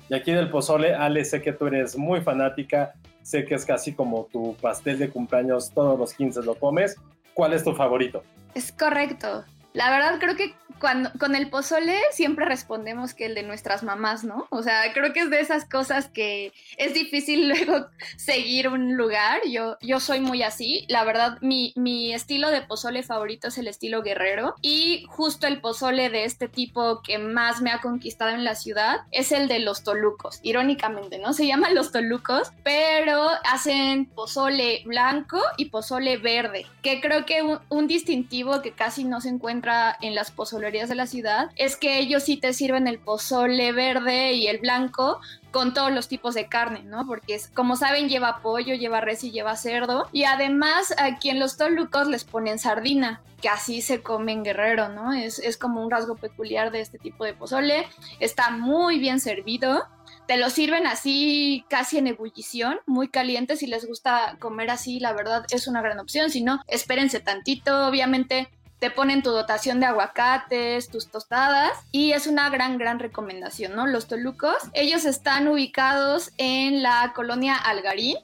Y 0.09 0.13
aquí 0.13 0.33
del 0.33 0.49
pozole, 0.49 0.93
Ale, 0.93 1.23
sé 1.23 1.41
que 1.41 1.53
tú 1.53 1.67
eres 1.67 1.97
muy 1.97 2.19
fanática, 2.19 2.95
sé 3.21 3.45
que 3.45 3.55
es 3.55 3.63
casi 3.63 3.93
como 3.93 4.27
tu 4.29 4.57
pastel 4.57 4.99
de 4.99 5.09
cumpleaños, 5.09 5.71
todos 5.71 5.97
los 5.97 6.13
15 6.13 6.43
lo 6.43 6.55
comes. 6.55 6.97
¿Cuál 7.33 7.53
es 7.53 7.63
tu 7.63 7.73
favorito? 7.73 8.23
Es 8.53 8.73
correcto. 8.73 9.45
La 9.73 9.89
verdad 9.89 10.19
creo 10.19 10.35
que 10.35 10.53
cuando, 10.81 11.11
con 11.19 11.35
el 11.35 11.49
pozole 11.49 11.95
siempre 12.11 12.43
respondemos 12.43 13.13
que 13.13 13.27
el 13.27 13.35
de 13.35 13.43
nuestras 13.43 13.83
mamás, 13.83 14.23
¿no? 14.23 14.47
O 14.49 14.63
sea, 14.63 14.91
creo 14.93 15.13
que 15.13 15.21
es 15.21 15.29
de 15.29 15.39
esas 15.39 15.63
cosas 15.65 16.09
que 16.09 16.51
es 16.77 16.93
difícil 16.93 17.47
luego 17.47 17.87
seguir 18.17 18.67
un 18.67 18.97
lugar. 18.97 19.41
Yo, 19.47 19.77
yo 19.79 19.99
soy 19.99 20.19
muy 20.19 20.41
así. 20.41 20.85
La 20.89 21.03
verdad, 21.03 21.37
mi, 21.41 21.71
mi 21.75 22.13
estilo 22.13 22.49
de 22.49 22.61
pozole 22.61 23.03
favorito 23.03 23.49
es 23.49 23.57
el 23.59 23.67
estilo 23.67 24.01
guerrero. 24.01 24.55
Y 24.61 25.05
justo 25.07 25.45
el 25.45 25.61
pozole 25.61 26.09
de 26.09 26.25
este 26.25 26.47
tipo 26.47 27.01
que 27.03 27.19
más 27.19 27.61
me 27.61 27.71
ha 27.71 27.79
conquistado 27.79 28.31
en 28.31 28.43
la 28.43 28.55
ciudad 28.55 29.01
es 29.11 29.31
el 29.31 29.47
de 29.47 29.59
los 29.59 29.83
tolucos. 29.83 30.39
Irónicamente, 30.41 31.19
¿no? 31.19 31.33
Se 31.33 31.45
llaman 31.45 31.75
los 31.75 31.91
tolucos, 31.91 32.51
pero 32.63 33.27
hacen 33.49 34.07
pozole 34.07 34.81
blanco 34.85 35.39
y 35.57 35.65
pozole 35.65 36.17
verde, 36.17 36.65
que 36.81 36.99
creo 37.01 37.25
que 37.25 37.43
un, 37.43 37.59
un 37.69 37.87
distintivo 37.87 38.63
que 38.63 38.71
casi 38.71 39.03
no 39.03 39.21
se 39.21 39.29
encuentra 39.29 39.60
en 40.01 40.15
las 40.15 40.31
pozolerías 40.31 40.89
de 40.89 40.95
la 40.95 41.07
ciudad 41.07 41.51
es 41.55 41.75
que 41.75 41.99
ellos 41.99 42.23
sí 42.23 42.37
te 42.37 42.53
sirven 42.53 42.87
el 42.87 42.99
pozole 42.99 43.71
verde 43.71 44.33
y 44.33 44.47
el 44.47 44.59
blanco 44.59 45.19
con 45.51 45.73
todos 45.73 45.91
los 45.91 46.07
tipos 46.07 46.33
de 46.33 46.47
carne, 46.47 46.83
¿no? 46.83 47.05
Porque 47.05 47.39
como 47.53 47.75
saben 47.75 48.09
lleva 48.09 48.41
pollo, 48.41 48.75
lleva 48.75 49.01
res 49.01 49.23
y 49.23 49.31
lleva 49.31 49.55
cerdo. 49.55 50.07
Y 50.11 50.23
además 50.23 50.93
aquí 50.97 51.29
en 51.29 51.39
los 51.39 51.57
tolucos 51.57 52.07
les 52.07 52.23
ponen 52.23 52.57
sardina, 52.57 53.21
que 53.41 53.49
así 53.49 53.81
se 53.81 54.01
come 54.01 54.31
en 54.31 54.43
Guerrero, 54.43 54.89
¿no? 54.89 55.13
Es, 55.13 55.39
es 55.39 55.57
como 55.57 55.83
un 55.83 55.91
rasgo 55.91 56.15
peculiar 56.15 56.71
de 56.71 56.81
este 56.81 56.97
tipo 56.97 57.25
de 57.25 57.33
pozole. 57.33 57.87
Está 58.19 58.51
muy 58.51 58.99
bien 58.99 59.19
servido 59.19 59.85
te 60.27 60.37
lo 60.37 60.49
sirven 60.49 60.87
así 60.87 61.65
casi 61.67 61.97
en 61.97 62.07
ebullición, 62.07 62.79
muy 62.85 63.09
caliente. 63.09 63.57
Si 63.57 63.67
les 63.67 63.85
gusta 63.85 64.37
comer 64.39 64.69
así, 64.69 64.99
la 64.99 65.11
verdad 65.11 65.45
es 65.49 65.67
una 65.67 65.81
gran 65.81 65.99
opción. 65.99 66.29
Si 66.29 66.41
no, 66.41 66.61
espérense 66.67 67.19
tantito. 67.19 67.85
Obviamente 67.85 68.47
te 68.81 68.89
ponen 68.89 69.21
tu 69.21 69.29
dotación 69.29 69.79
de 69.79 69.85
aguacates, 69.85 70.89
tus 70.89 71.07
tostadas 71.07 71.71
y 71.91 72.13
es 72.13 72.25
una 72.25 72.49
gran, 72.49 72.79
gran 72.79 72.97
recomendación, 72.97 73.75
¿no? 73.75 73.85
Los 73.85 74.07
tolucos, 74.07 74.55
ellos 74.73 75.05
están 75.05 75.47
ubicados 75.47 76.31
en 76.39 76.81
la 76.81 77.13
colonia 77.15 77.55
Algarín, 77.55 78.17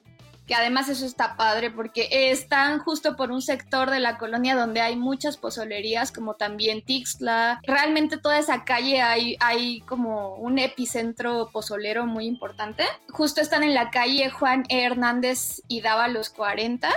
que 0.48 0.56
además 0.56 0.90
eso 0.90 1.06
está 1.06 1.36
padre 1.38 1.70
porque 1.70 2.08
están 2.32 2.80
justo 2.80 3.16
por 3.16 3.30
un 3.30 3.44
sector 3.44 3.92
de 3.92 4.00
la 4.00 4.18
colonia 4.18 4.56
donde 4.56 4.82
hay 4.82 4.96
muchas 4.96 5.38
pozolerías, 5.38 6.12
como 6.12 6.34
también 6.34 6.82
Tixla. 6.82 7.60
Realmente 7.62 8.18
toda 8.18 8.40
esa 8.40 8.64
calle 8.64 9.04
hay, 9.04 9.38
hay 9.40 9.82
como 9.82 10.38
un 10.38 10.58
epicentro 10.58 11.52
pozolero 11.52 12.08
muy 12.08 12.26
importante. 12.26 12.84
Justo 13.10 13.42
están 13.42 13.62
en 13.62 13.76
la 13.76 13.92
calle 13.92 14.32
Juan. 14.32 14.64
Hernández 14.70 15.62
y 15.68 15.82
daba 15.82 16.08
los 16.08 16.30
40 16.32 16.90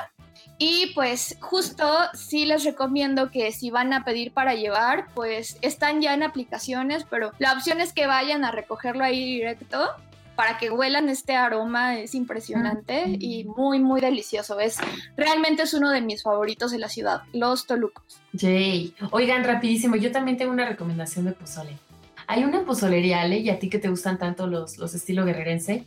y 0.59 0.93
pues 0.95 1.37
justo 1.41 1.87
sí 2.13 2.45
les 2.45 2.65
recomiendo 2.65 3.31
que 3.31 3.51
si 3.51 3.71
van 3.71 3.93
a 3.93 4.05
pedir 4.05 4.33
para 4.33 4.55
llevar, 4.55 5.07
pues 5.15 5.57
están 5.63 6.03
ya 6.03 6.13
en 6.13 6.23
aplicaciones, 6.23 7.05
pero 7.09 7.33
la 7.39 7.55
opción 7.55 7.81
es 7.81 7.95
que 7.95 8.07
vayan 8.07 8.45
a 8.45 8.51
recogerlo 8.51 9.03
ahí 9.03 9.25
directo 9.25 9.89
para 10.37 10.59
que 10.59 10.71
huelan 10.71 11.09
este 11.09 11.35
aroma 11.35 11.99
es 11.99 12.15
impresionante 12.15 13.05
y 13.19 13.45
muy 13.45 13.79
muy 13.79 14.01
delicioso. 14.01 14.59
Es 14.61 14.79
realmente 15.17 15.65
es 15.65 15.75
uno 15.75 15.91
de 15.91 16.01
mis 16.01 16.23
favoritos 16.23 16.71
de 16.73 16.79
la 16.79 16.89
ciudad, 16.89 17.23
los 17.33 17.67
Tolucos. 17.67 18.21
Jay, 18.39 18.95
oigan 19.11 19.45
rapidísimo, 19.45 19.97
yo 19.97 20.13
también 20.13 20.37
tengo 20.37 20.53
una 20.53 20.67
recomendación 20.67 21.27
de 21.27 21.33
pozole. 21.33 21.77
Hay 22.27 22.45
una 22.45 22.65
pozolería, 22.65 23.23
Ale, 23.23 23.39
y 23.39 23.51
a 23.51 23.59
ti 23.59 23.69
que 23.69 23.79
te 23.79 23.89
gustan 23.89 24.19
tanto 24.19 24.47
los, 24.47 24.79
los 24.79 24.95
estilo 24.95 25.25
guerrerense, 25.25 25.87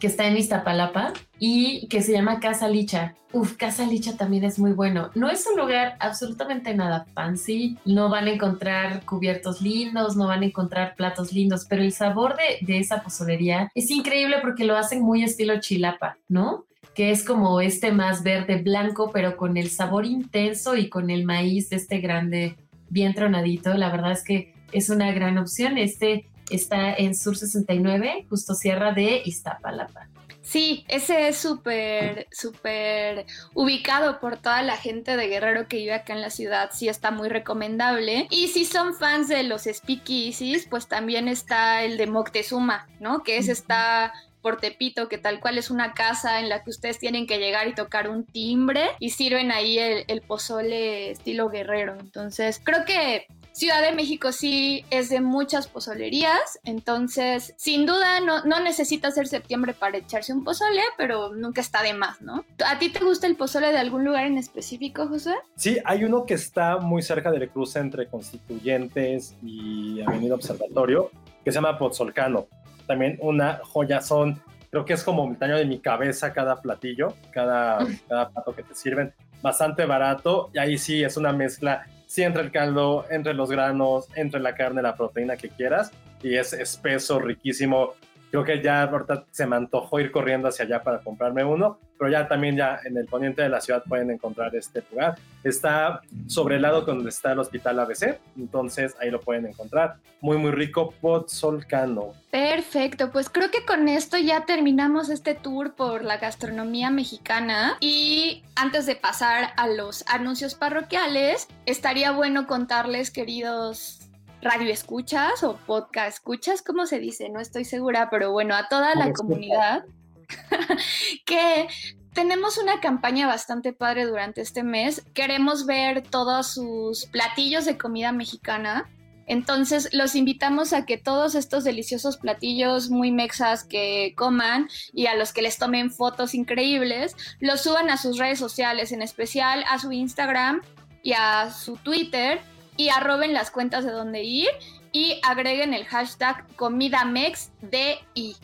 que 0.00 0.06
está 0.06 0.26
en 0.26 0.36
Iztapalapa 0.36 1.12
y 1.38 1.86
que 1.88 2.02
se 2.02 2.12
llama 2.12 2.40
Casa 2.40 2.66
Licha. 2.68 3.14
Uf, 3.32 3.56
Casa 3.56 3.86
Licha 3.86 4.16
también 4.16 4.42
es 4.44 4.58
muy 4.58 4.72
bueno. 4.72 5.10
No 5.14 5.30
es 5.30 5.46
un 5.46 5.60
lugar 5.60 5.96
absolutamente 6.00 6.74
nada 6.74 7.06
fancy, 7.14 7.78
no 7.84 8.08
van 8.08 8.26
a 8.26 8.32
encontrar 8.32 9.04
cubiertos 9.04 9.60
lindos, 9.60 10.16
no 10.16 10.26
van 10.26 10.42
a 10.42 10.46
encontrar 10.46 10.96
platos 10.96 11.32
lindos, 11.32 11.66
pero 11.68 11.82
el 11.82 11.92
sabor 11.92 12.36
de, 12.36 12.66
de 12.66 12.78
esa 12.78 13.02
pozolería 13.02 13.70
es 13.74 13.90
increíble 13.90 14.38
porque 14.42 14.64
lo 14.64 14.76
hacen 14.76 15.02
muy 15.02 15.22
estilo 15.22 15.60
chilapa, 15.60 16.16
¿no? 16.28 16.64
que 16.94 17.12
es 17.12 17.24
como 17.24 17.60
este 17.60 17.92
más 17.92 18.24
verde 18.24 18.56
blanco, 18.56 19.10
pero 19.12 19.36
con 19.36 19.56
el 19.56 19.70
sabor 19.70 20.06
intenso 20.06 20.76
y 20.76 20.88
con 20.88 21.08
el 21.10 21.24
maíz 21.24 21.70
este 21.70 22.00
grande 22.00 22.56
bien 22.88 23.14
tronadito. 23.14 23.74
La 23.74 23.90
verdad 23.90 24.12
es 24.12 24.24
que 24.24 24.54
es 24.72 24.90
una 24.90 25.12
gran 25.12 25.38
opción. 25.38 25.78
Este 25.78 26.26
está 26.50 26.92
en 26.94 27.14
Sur 27.14 27.36
69, 27.36 28.26
justo 28.28 28.54
Sierra 28.54 28.92
de 28.92 29.22
Iztapalapa. 29.24 30.08
Sí, 30.42 30.84
ese 30.88 31.28
es 31.28 31.36
súper, 31.36 32.26
súper 32.32 33.26
ubicado 33.54 34.18
por 34.18 34.38
toda 34.38 34.62
la 34.62 34.76
gente 34.76 35.16
de 35.16 35.28
Guerrero 35.28 35.68
que 35.68 35.76
vive 35.76 35.94
acá 35.94 36.12
en 36.12 36.22
la 36.22 36.30
ciudad. 36.30 36.70
Sí, 36.72 36.88
está 36.88 37.10
muy 37.10 37.28
recomendable. 37.28 38.26
Y 38.30 38.48
si 38.48 38.64
son 38.64 38.94
fans 38.94 39.28
de 39.28 39.44
los 39.44 39.62
speakeasies, 39.72 40.66
pues 40.66 40.88
también 40.88 41.28
está 41.28 41.84
el 41.84 41.96
de 41.98 42.06
Moctezuma, 42.06 42.88
¿no? 42.98 43.22
Que 43.22 43.36
es 43.36 43.48
está 43.48 44.12
por 44.42 44.56
Tepito, 44.56 45.08
que 45.08 45.18
tal 45.18 45.38
cual 45.38 45.56
es 45.56 45.70
una 45.70 45.92
casa 45.92 46.40
en 46.40 46.48
la 46.48 46.64
que 46.64 46.70
ustedes 46.70 46.98
tienen 46.98 47.26
que 47.26 47.38
llegar 47.38 47.68
y 47.68 47.74
tocar 47.74 48.08
un 48.08 48.24
timbre 48.24 48.88
y 48.98 49.10
sirven 49.10 49.52
ahí 49.52 49.78
el, 49.78 50.04
el 50.08 50.22
pozole 50.22 51.10
estilo 51.10 51.48
guerrero. 51.50 51.96
Entonces, 52.00 52.60
creo 52.64 52.84
que 52.84 53.26
Ciudad 53.60 53.82
de 53.82 53.92
México 53.92 54.32
sí 54.32 54.86
es 54.88 55.10
de 55.10 55.20
muchas 55.20 55.68
pozolerías, 55.68 56.58
entonces 56.64 57.52
sin 57.58 57.84
duda 57.84 58.18
no, 58.20 58.42
no 58.44 58.58
necesita 58.58 59.10
ser 59.10 59.26
septiembre 59.26 59.74
para 59.74 59.98
echarse 59.98 60.32
un 60.32 60.44
pozole, 60.44 60.80
pero 60.96 61.34
nunca 61.34 61.60
está 61.60 61.82
de 61.82 61.92
más, 61.92 62.22
¿no? 62.22 62.46
¿A 62.64 62.78
ti 62.78 62.88
te 62.88 63.04
gusta 63.04 63.26
el 63.26 63.36
pozole 63.36 63.70
de 63.70 63.76
algún 63.76 64.02
lugar 64.02 64.24
en 64.24 64.38
específico, 64.38 65.08
José? 65.08 65.34
Sí, 65.56 65.76
hay 65.84 66.04
uno 66.04 66.24
que 66.24 66.32
está 66.32 66.78
muy 66.78 67.02
cerca 67.02 67.30
del 67.30 67.50
cruce 67.50 67.80
entre 67.80 68.06
Constituyentes 68.06 69.36
y 69.42 70.00
Avenida 70.06 70.36
Observatorio, 70.36 71.10
que 71.44 71.52
se 71.52 71.56
llama 71.56 71.76
Pozolcano. 71.76 72.46
También 72.86 73.18
una 73.20 73.60
joya 73.62 74.00
son, 74.00 74.42
creo 74.70 74.86
que 74.86 74.94
es 74.94 75.04
como 75.04 75.22
un 75.22 75.36
tamaño 75.36 75.58
de 75.58 75.66
mi 75.66 75.80
cabeza 75.80 76.32
cada 76.32 76.62
platillo, 76.62 77.08
cada, 77.30 77.86
cada 78.08 78.30
plato 78.30 78.56
que 78.56 78.62
te 78.62 78.74
sirven. 78.74 79.12
Bastante 79.42 79.84
barato 79.84 80.48
y 80.54 80.58
ahí 80.58 80.78
sí 80.78 81.04
es 81.04 81.18
una 81.18 81.34
mezcla 81.34 81.84
sí 82.10 82.24
entre 82.24 82.42
el 82.42 82.50
caldo, 82.50 83.06
entre 83.08 83.34
los 83.34 83.48
granos, 83.48 84.08
entre 84.16 84.40
la 84.40 84.56
carne, 84.56 84.82
la 84.82 84.96
proteína 84.96 85.36
que 85.36 85.48
quieras, 85.48 85.92
y 86.20 86.34
es 86.34 86.52
espeso, 86.52 87.20
riquísimo. 87.20 87.94
Creo 88.30 88.44
que 88.44 88.62
ya 88.62 88.82
ahorita 88.82 89.24
se 89.30 89.46
me 89.46 89.56
antojó 89.56 89.98
ir 89.98 90.12
corriendo 90.12 90.48
hacia 90.48 90.64
allá 90.64 90.82
para 90.82 91.00
comprarme 91.00 91.44
uno, 91.44 91.78
pero 91.98 92.10
ya 92.10 92.28
también 92.28 92.56
ya 92.56 92.80
en 92.84 92.96
el 92.96 93.06
poniente 93.06 93.42
de 93.42 93.48
la 93.48 93.60
ciudad 93.60 93.82
pueden 93.88 94.10
encontrar 94.10 94.54
este 94.54 94.82
lugar. 94.90 95.16
Está 95.42 96.00
sobre 96.28 96.56
el 96.56 96.62
lado 96.62 96.82
donde 96.82 97.10
está 97.10 97.32
el 97.32 97.40
hospital 97.40 97.80
ABC, 97.80 98.20
entonces 98.38 98.94
ahí 99.00 99.10
lo 99.10 99.20
pueden 99.20 99.46
encontrar. 99.46 99.96
Muy, 100.20 100.38
muy 100.38 100.52
rico, 100.52 100.94
Pozolcano. 101.00 102.14
Perfecto, 102.30 103.10
pues 103.10 103.28
creo 103.28 103.50
que 103.50 103.64
con 103.64 103.88
esto 103.88 104.16
ya 104.16 104.46
terminamos 104.46 105.10
este 105.10 105.34
tour 105.34 105.74
por 105.74 106.04
la 106.04 106.18
gastronomía 106.18 106.90
mexicana 106.90 107.76
y 107.80 108.44
antes 108.54 108.86
de 108.86 108.94
pasar 108.94 109.50
a 109.56 109.66
los 109.66 110.04
anuncios 110.06 110.54
parroquiales, 110.54 111.48
estaría 111.66 112.12
bueno 112.12 112.46
contarles, 112.46 113.10
queridos 113.10 114.09
radio 114.42 114.72
escuchas 114.72 115.42
o 115.42 115.56
podcast 115.56 116.16
escuchas, 116.18 116.62
¿cómo 116.62 116.86
se 116.86 116.98
dice? 116.98 117.28
No 117.28 117.40
estoy 117.40 117.64
segura, 117.64 118.08
pero 118.10 118.32
bueno, 118.32 118.54
a 118.54 118.68
toda 118.68 118.94
la 118.94 119.12
comunidad 119.12 119.84
que 121.26 121.68
tenemos 122.12 122.58
una 122.58 122.80
campaña 122.80 123.26
bastante 123.26 123.72
padre 123.72 124.04
durante 124.04 124.40
este 124.40 124.62
mes. 124.62 125.04
Queremos 125.14 125.66
ver 125.66 126.02
todos 126.02 126.54
sus 126.54 127.06
platillos 127.06 127.64
de 127.64 127.78
comida 127.78 128.12
mexicana. 128.12 128.88
Entonces 129.26 129.90
los 129.92 130.16
invitamos 130.16 130.72
a 130.72 130.86
que 130.86 130.98
todos 130.98 131.36
estos 131.36 131.62
deliciosos 131.62 132.16
platillos 132.16 132.90
muy 132.90 133.12
mexas 133.12 133.62
que 133.62 134.12
coman 134.16 134.68
y 134.92 135.06
a 135.06 135.14
los 135.14 135.32
que 135.32 135.42
les 135.42 135.56
tomen 135.56 135.92
fotos 135.92 136.34
increíbles, 136.34 137.14
los 137.38 137.60
suban 137.60 137.90
a 137.90 137.96
sus 137.96 138.18
redes 138.18 138.40
sociales, 138.40 138.90
en 138.90 139.02
especial 139.02 139.64
a 139.70 139.78
su 139.78 139.92
Instagram 139.92 140.62
y 141.04 141.12
a 141.12 141.52
su 141.52 141.76
Twitter 141.76 142.40
y 142.80 142.88
arroben 142.88 143.34
las 143.34 143.50
cuentas 143.50 143.84
de 143.84 143.90
dónde 143.90 144.22
ir 144.22 144.48
y 144.90 145.20
agreguen 145.22 145.74
el 145.74 145.84
hashtag 145.84 146.46
ComidaMexDI. 146.56 148.36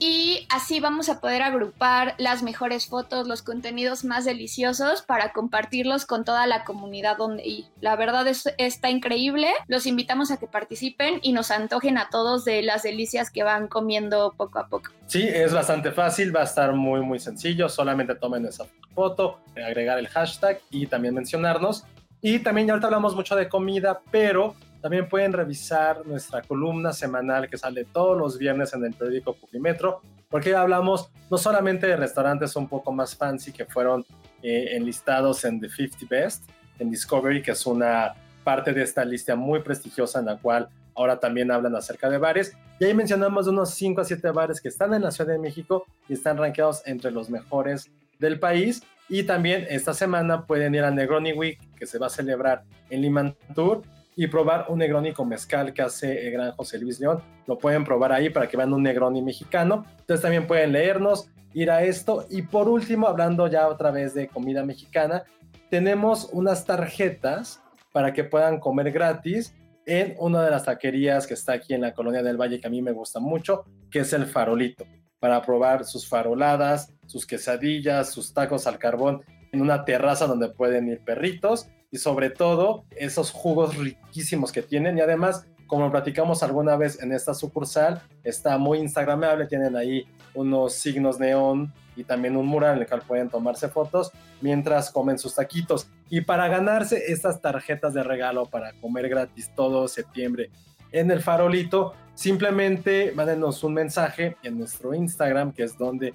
Y 0.00 0.48
así 0.50 0.80
vamos 0.80 1.08
a 1.08 1.20
poder 1.20 1.42
agrupar 1.42 2.16
las 2.18 2.42
mejores 2.42 2.88
fotos, 2.88 3.28
los 3.28 3.42
contenidos 3.42 4.04
más 4.04 4.24
deliciosos 4.24 5.02
para 5.02 5.32
compartirlos 5.32 6.06
con 6.06 6.24
toda 6.24 6.48
la 6.48 6.64
comunidad 6.64 7.18
donde 7.18 7.46
ir. 7.46 7.66
La 7.80 7.94
verdad 7.94 8.26
es, 8.26 8.52
está 8.58 8.90
increíble. 8.90 9.52
Los 9.68 9.86
invitamos 9.86 10.32
a 10.32 10.38
que 10.38 10.48
participen 10.48 11.20
y 11.22 11.32
nos 11.32 11.52
antojen 11.52 11.96
a 11.96 12.08
todos 12.10 12.44
de 12.44 12.62
las 12.62 12.82
delicias 12.82 13.30
que 13.30 13.44
van 13.44 13.68
comiendo 13.68 14.34
poco 14.36 14.58
a 14.58 14.66
poco. 14.66 14.90
Sí, 15.06 15.22
es 15.22 15.54
bastante 15.54 15.92
fácil, 15.92 16.34
va 16.34 16.40
a 16.40 16.44
estar 16.44 16.72
muy 16.72 17.00
muy 17.02 17.20
sencillo. 17.20 17.68
Solamente 17.68 18.16
tomen 18.16 18.44
esa 18.44 18.66
foto, 18.92 19.38
agregar 19.56 20.00
el 20.00 20.08
hashtag 20.08 20.60
y 20.70 20.88
también 20.88 21.14
mencionarnos 21.14 21.84
Y 22.26 22.38
también 22.38 22.66
ya 22.66 22.72
ahorita 22.72 22.86
hablamos 22.86 23.14
mucho 23.14 23.36
de 23.36 23.50
comida, 23.50 24.00
pero 24.10 24.54
también 24.80 25.10
pueden 25.10 25.34
revisar 25.34 26.06
nuestra 26.06 26.40
columna 26.40 26.94
semanal 26.94 27.50
que 27.50 27.58
sale 27.58 27.84
todos 27.84 28.16
los 28.16 28.38
viernes 28.38 28.72
en 28.72 28.82
el 28.82 28.94
periódico 28.94 29.34
Publimetro, 29.34 30.00
porque 30.30 30.54
hablamos 30.54 31.10
no 31.30 31.36
solamente 31.36 31.86
de 31.86 31.96
restaurantes 31.96 32.56
un 32.56 32.66
poco 32.66 32.92
más 32.92 33.14
fancy 33.14 33.52
que 33.52 33.66
fueron 33.66 34.06
eh, 34.42 34.68
enlistados 34.70 35.44
en 35.44 35.60
The 35.60 35.68
50 35.68 36.06
Best, 36.08 36.44
en 36.78 36.90
Discovery, 36.90 37.42
que 37.42 37.50
es 37.50 37.66
una 37.66 38.14
parte 38.42 38.72
de 38.72 38.84
esta 38.84 39.04
lista 39.04 39.36
muy 39.36 39.60
prestigiosa 39.60 40.20
en 40.20 40.24
la 40.24 40.38
cual 40.38 40.70
ahora 40.94 41.20
también 41.20 41.50
hablan 41.50 41.76
acerca 41.76 42.08
de 42.08 42.16
bares. 42.16 42.56
Y 42.80 42.86
ahí 42.86 42.94
mencionamos 42.94 43.48
unos 43.48 43.74
5 43.74 44.00
a 44.00 44.04
7 44.04 44.30
bares 44.30 44.62
que 44.62 44.68
están 44.68 44.94
en 44.94 45.02
la 45.02 45.10
Ciudad 45.10 45.30
de 45.30 45.38
México 45.38 45.84
y 46.08 46.14
están 46.14 46.38
rankeados 46.38 46.80
entre 46.86 47.10
los 47.10 47.28
mejores 47.28 47.90
del 48.18 48.40
país. 48.40 48.82
Y 49.08 49.24
también 49.24 49.66
esta 49.68 49.94
semana 49.94 50.46
pueden 50.46 50.74
ir 50.74 50.82
al 50.82 50.94
Negroni 50.94 51.32
Week, 51.32 51.58
que 51.76 51.86
se 51.86 51.98
va 51.98 52.06
a 52.06 52.10
celebrar 52.10 52.62
en 52.90 53.02
Limantur, 53.02 53.82
y 54.16 54.26
probar 54.28 54.66
un 54.68 54.78
Negroni 54.78 55.12
con 55.12 55.28
mezcal 55.28 55.72
que 55.72 55.82
hace 55.82 56.26
el 56.26 56.32
gran 56.32 56.52
José 56.52 56.78
Luis 56.78 57.00
León. 57.00 57.20
Lo 57.46 57.58
pueden 57.58 57.84
probar 57.84 58.12
ahí 58.12 58.30
para 58.30 58.48
que 58.48 58.56
vean 58.56 58.72
un 58.72 58.82
Negroni 58.82 59.22
mexicano. 59.22 59.84
Entonces 59.98 60.22
también 60.22 60.46
pueden 60.46 60.72
leernos, 60.72 61.28
ir 61.52 61.70
a 61.70 61.82
esto. 61.82 62.26
Y 62.30 62.42
por 62.42 62.68
último, 62.68 63.08
hablando 63.08 63.46
ya 63.48 63.68
otra 63.68 63.90
vez 63.90 64.14
de 64.14 64.28
comida 64.28 64.64
mexicana, 64.64 65.24
tenemos 65.70 66.28
unas 66.32 66.64
tarjetas 66.64 67.60
para 67.92 68.12
que 68.12 68.24
puedan 68.24 68.60
comer 68.60 68.92
gratis 68.92 69.54
en 69.86 70.14
una 70.18 70.42
de 70.42 70.50
las 70.50 70.64
taquerías 70.64 71.26
que 71.26 71.34
está 71.34 71.54
aquí 71.54 71.74
en 71.74 71.80
la 71.80 71.92
Colonia 71.92 72.22
del 72.22 72.40
Valle, 72.40 72.60
que 72.60 72.66
a 72.66 72.70
mí 72.70 72.80
me 72.80 72.92
gusta 72.92 73.20
mucho, 73.20 73.64
que 73.90 74.00
es 74.00 74.12
el 74.12 74.26
Farolito, 74.26 74.84
para 75.18 75.42
probar 75.42 75.84
sus 75.84 76.08
faroladas, 76.08 76.93
sus 77.06 77.26
quesadillas, 77.26 78.10
sus 78.10 78.32
tacos 78.32 78.66
al 78.66 78.78
carbón 78.78 79.22
en 79.52 79.60
una 79.60 79.84
terraza 79.84 80.26
donde 80.26 80.48
pueden 80.48 80.88
ir 80.88 81.00
perritos 81.00 81.68
y 81.90 81.98
sobre 81.98 82.30
todo 82.30 82.84
esos 82.90 83.30
jugos 83.30 83.76
riquísimos 83.76 84.50
que 84.50 84.62
tienen 84.62 84.98
y 84.98 85.00
además 85.00 85.46
como 85.66 85.90
platicamos 85.90 86.42
alguna 86.42 86.76
vez 86.76 87.02
en 87.02 87.12
esta 87.12 87.34
sucursal, 87.34 88.02
está 88.22 88.58
muy 88.58 88.78
instagramable, 88.78 89.46
tienen 89.46 89.76
ahí 89.76 90.06
unos 90.34 90.74
signos 90.74 91.18
neón 91.18 91.72
y 91.96 92.04
también 92.04 92.36
un 92.36 92.46
mural 92.46 92.76
en 92.76 92.82
el 92.82 92.88
cual 92.88 93.02
pueden 93.02 93.28
tomarse 93.28 93.68
fotos 93.68 94.12
mientras 94.40 94.90
comen 94.90 95.18
sus 95.18 95.34
taquitos. 95.34 95.88
Y 96.10 96.20
para 96.20 96.48
ganarse 96.48 97.02
estas 97.08 97.40
tarjetas 97.40 97.94
de 97.94 98.02
regalo 98.02 98.46
para 98.46 98.72
comer 98.80 99.08
gratis 99.08 99.50
todo 99.54 99.88
septiembre 99.88 100.50
en 100.92 101.10
el 101.10 101.22
farolito, 101.22 101.94
simplemente 102.14 103.12
mándenos 103.14 103.64
un 103.64 103.74
mensaje 103.74 104.36
en 104.42 104.58
nuestro 104.58 104.94
Instagram, 104.94 105.52
que 105.52 105.64
es 105.64 105.76
donde 105.76 106.14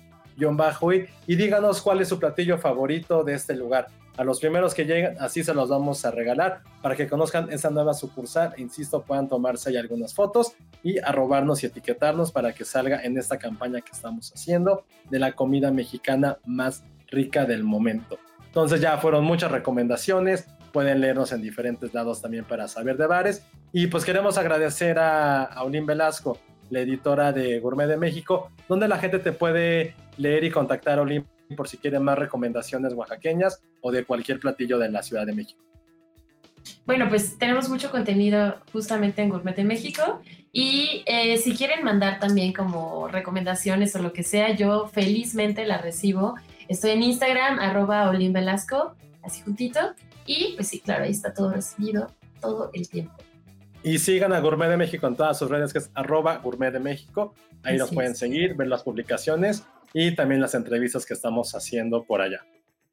bajo 0.58 0.94
y, 0.94 1.08
díganos 1.28 1.82
cuál 1.82 2.02
es 2.02 2.08
su 2.08 2.20
platillo 2.20 2.58
favorito 2.58 3.24
de 3.24 3.34
este 3.34 3.56
lugar. 3.56 3.88
A 4.18 4.24
los 4.24 4.40
primeros 4.40 4.74
que 4.74 4.84
lleguen, 4.84 5.16
así 5.20 5.44
se 5.44 5.54
los 5.54 5.70
vamos 5.70 6.04
a 6.04 6.12
regalar 6.12 6.62
para 6.82 6.96
que 6.96 7.08
conozcan 7.08 7.52
esa 7.52 7.70
nueva 7.70 7.94
sucursal. 7.94 8.54
Insisto, 8.58 9.02
puedan 9.02 9.30
tomarse 9.30 9.70
ahí 9.70 9.78
algunas 9.78 10.14
fotos 10.14 10.54
y 10.84 11.00
arrobarnos 11.00 11.64
y 11.64 11.68
etiquetarnos 11.68 12.32
para 12.32 12.54
que 12.54 12.66
salga 12.66 13.02
en 13.04 13.18
esta 13.18 13.38
campaña 13.38 13.80
que 13.80 13.92
estamos 13.92 14.34
haciendo 14.34 14.86
de 15.10 15.20
la 15.20 15.34
comida 15.34 15.72
mexicana 15.72 16.38
más 16.46 16.84
rica 17.08 17.46
del 17.46 17.64
momento. 17.64 18.18
Entonces 18.46 18.82
ya 18.82 18.98
fueron 18.98 19.24
muchas 19.24 19.52
recomendaciones, 19.52 20.48
pueden 20.74 21.00
leernos 21.00 21.32
en 21.32 21.42
diferentes 21.42 21.94
lados 21.94 22.22
también 22.22 22.44
para 22.44 22.68
saber 22.68 22.98
de 22.98 23.08
bares. 23.08 23.46
Y 23.72 23.88
pues 23.88 24.04
queremos 24.04 24.38
agradecer 24.38 25.00
a, 25.00 25.44
a 25.44 25.64
Olin 25.64 25.86
Velasco, 25.86 26.38
la 26.70 26.82
editora 26.82 27.32
de 27.32 27.60
Gourmet 27.60 27.88
de 27.88 27.98
México, 27.98 28.52
donde 28.68 28.88
la 28.88 28.98
gente 28.98 29.20
te 29.20 29.32
puede 29.32 29.96
leer 30.18 30.44
y 30.44 30.52
contactar 30.52 31.00
a 31.00 31.02
Olin 31.02 31.26
por 31.56 31.68
si 31.68 31.78
quieren 31.78 32.04
más 32.04 32.18
recomendaciones 32.18 32.94
oaxaqueñas 32.94 33.62
o 33.82 33.92
de 33.92 34.06
cualquier 34.06 34.40
platillo 34.40 34.78
de 34.78 34.90
la 34.90 35.02
Ciudad 35.02 35.26
de 35.26 35.34
México. 35.34 35.64
Bueno, 36.86 37.08
pues 37.10 37.38
tenemos 37.38 37.70
mucho 37.70 37.90
contenido 37.90 38.58
justamente 38.72 39.22
en 39.22 39.30
Gourmet 39.30 39.56
de 39.56 39.64
México 39.64 40.22
y 40.52 41.04
eh, 41.06 41.38
si 41.38 41.56
quieren 41.56 41.84
mandar 41.84 42.20
también 42.20 42.54
como 42.54 43.08
recomendaciones 43.08 43.96
o 43.96 44.00
lo 44.00 44.14
que 44.14 44.24
sea, 44.24 44.56
yo 44.56 44.88
felizmente 44.88 45.66
la 45.66 45.78
recibo. 45.78 46.36
Estoy 46.68 46.92
en 46.92 47.04
Instagram, 47.04 47.60
arroba 47.60 48.10
Olin 48.10 48.34
Velasco, 48.34 48.96
así 49.24 49.42
juntito. 49.42 49.80
Y 50.26 50.54
pues 50.56 50.68
sí, 50.68 50.80
claro, 50.80 51.06
ahí 51.06 51.12
está 51.12 51.34
todo 51.34 51.52
recibido 51.52 52.12
todo 52.42 52.70
el 52.74 52.88
tiempo. 52.90 53.14
Y 53.84 53.98
sigan 54.00 54.34
a 54.34 54.40
Gourmet 54.40 54.70
de 54.70 54.78
México 54.78 55.08
en 55.08 55.16
todas 55.16 55.40
sus 55.40 55.50
redes, 55.50 55.72
que 55.72 55.80
es 55.80 55.90
arroba 55.94 56.38
Gourmet 56.38 56.72
de 56.72 56.80
México. 56.80 57.34
Ahí 57.64 57.78
nos 57.78 57.92
pueden 57.92 58.16
seguir, 58.16 58.56
ver 58.56 58.68
las 58.68 58.84
publicaciones 58.84 59.64
y 59.94 60.16
también 60.16 60.42
las 60.42 60.54
entrevistas 60.54 61.06
que 61.06 61.14
estamos 61.14 61.56
haciendo 61.56 62.04
por 62.04 62.22
allá. 62.22 62.46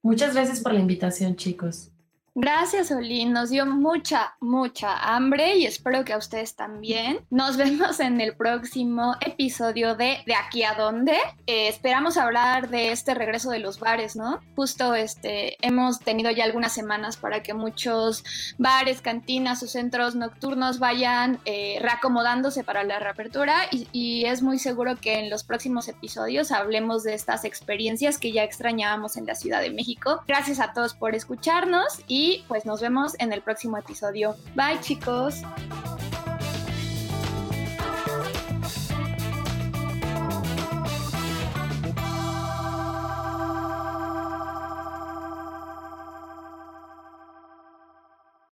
Muchas 0.02 0.34
gracias 0.34 0.60
por 0.60 0.72
la 0.72 0.78
invitación, 0.78 1.34
chicos. 1.34 1.90
Gracias, 2.38 2.90
Oli. 2.90 3.24
Nos 3.24 3.48
dio 3.48 3.64
mucha, 3.64 4.36
mucha 4.42 4.94
hambre 5.14 5.56
y 5.56 5.64
espero 5.64 6.04
que 6.04 6.12
a 6.12 6.18
ustedes 6.18 6.54
también. 6.54 7.24
Nos 7.30 7.56
vemos 7.56 7.98
en 7.98 8.20
el 8.20 8.36
próximo 8.36 9.14
episodio 9.22 9.94
de 9.94 10.18
De 10.26 10.34
aquí 10.34 10.62
a 10.62 10.74
dónde. 10.74 11.16
Eh, 11.46 11.68
esperamos 11.68 12.18
hablar 12.18 12.68
de 12.68 12.92
este 12.92 13.14
regreso 13.14 13.48
de 13.48 13.60
los 13.60 13.80
bares, 13.80 14.16
¿no? 14.16 14.40
Justo 14.54 14.94
este, 14.94 15.56
hemos 15.66 16.00
tenido 16.00 16.30
ya 16.30 16.44
algunas 16.44 16.74
semanas 16.74 17.16
para 17.16 17.42
que 17.42 17.54
muchos 17.54 18.22
bares, 18.58 19.00
cantinas 19.00 19.62
o 19.62 19.66
centros 19.66 20.14
nocturnos 20.14 20.78
vayan 20.78 21.40
eh, 21.46 21.78
reacomodándose 21.80 22.64
para 22.64 22.84
la 22.84 22.98
reapertura 22.98 23.62
y, 23.70 23.88
y 23.92 24.26
es 24.26 24.42
muy 24.42 24.58
seguro 24.58 24.96
que 24.96 25.20
en 25.20 25.30
los 25.30 25.42
próximos 25.42 25.88
episodios 25.88 26.52
hablemos 26.52 27.02
de 27.02 27.14
estas 27.14 27.46
experiencias 27.46 28.18
que 28.18 28.32
ya 28.32 28.44
extrañábamos 28.44 29.16
en 29.16 29.24
la 29.24 29.34
Ciudad 29.34 29.62
de 29.62 29.70
México. 29.70 30.22
Gracias 30.28 30.60
a 30.60 30.74
todos 30.74 30.92
por 30.92 31.14
escucharnos 31.14 32.00
y 32.06 32.25
y 32.26 32.44
pues 32.48 32.66
nos 32.66 32.80
vemos 32.80 33.14
en 33.18 33.32
el 33.32 33.40
próximo 33.40 33.78
episodio. 33.78 34.34
Bye 34.56 34.80
chicos. 34.80 35.42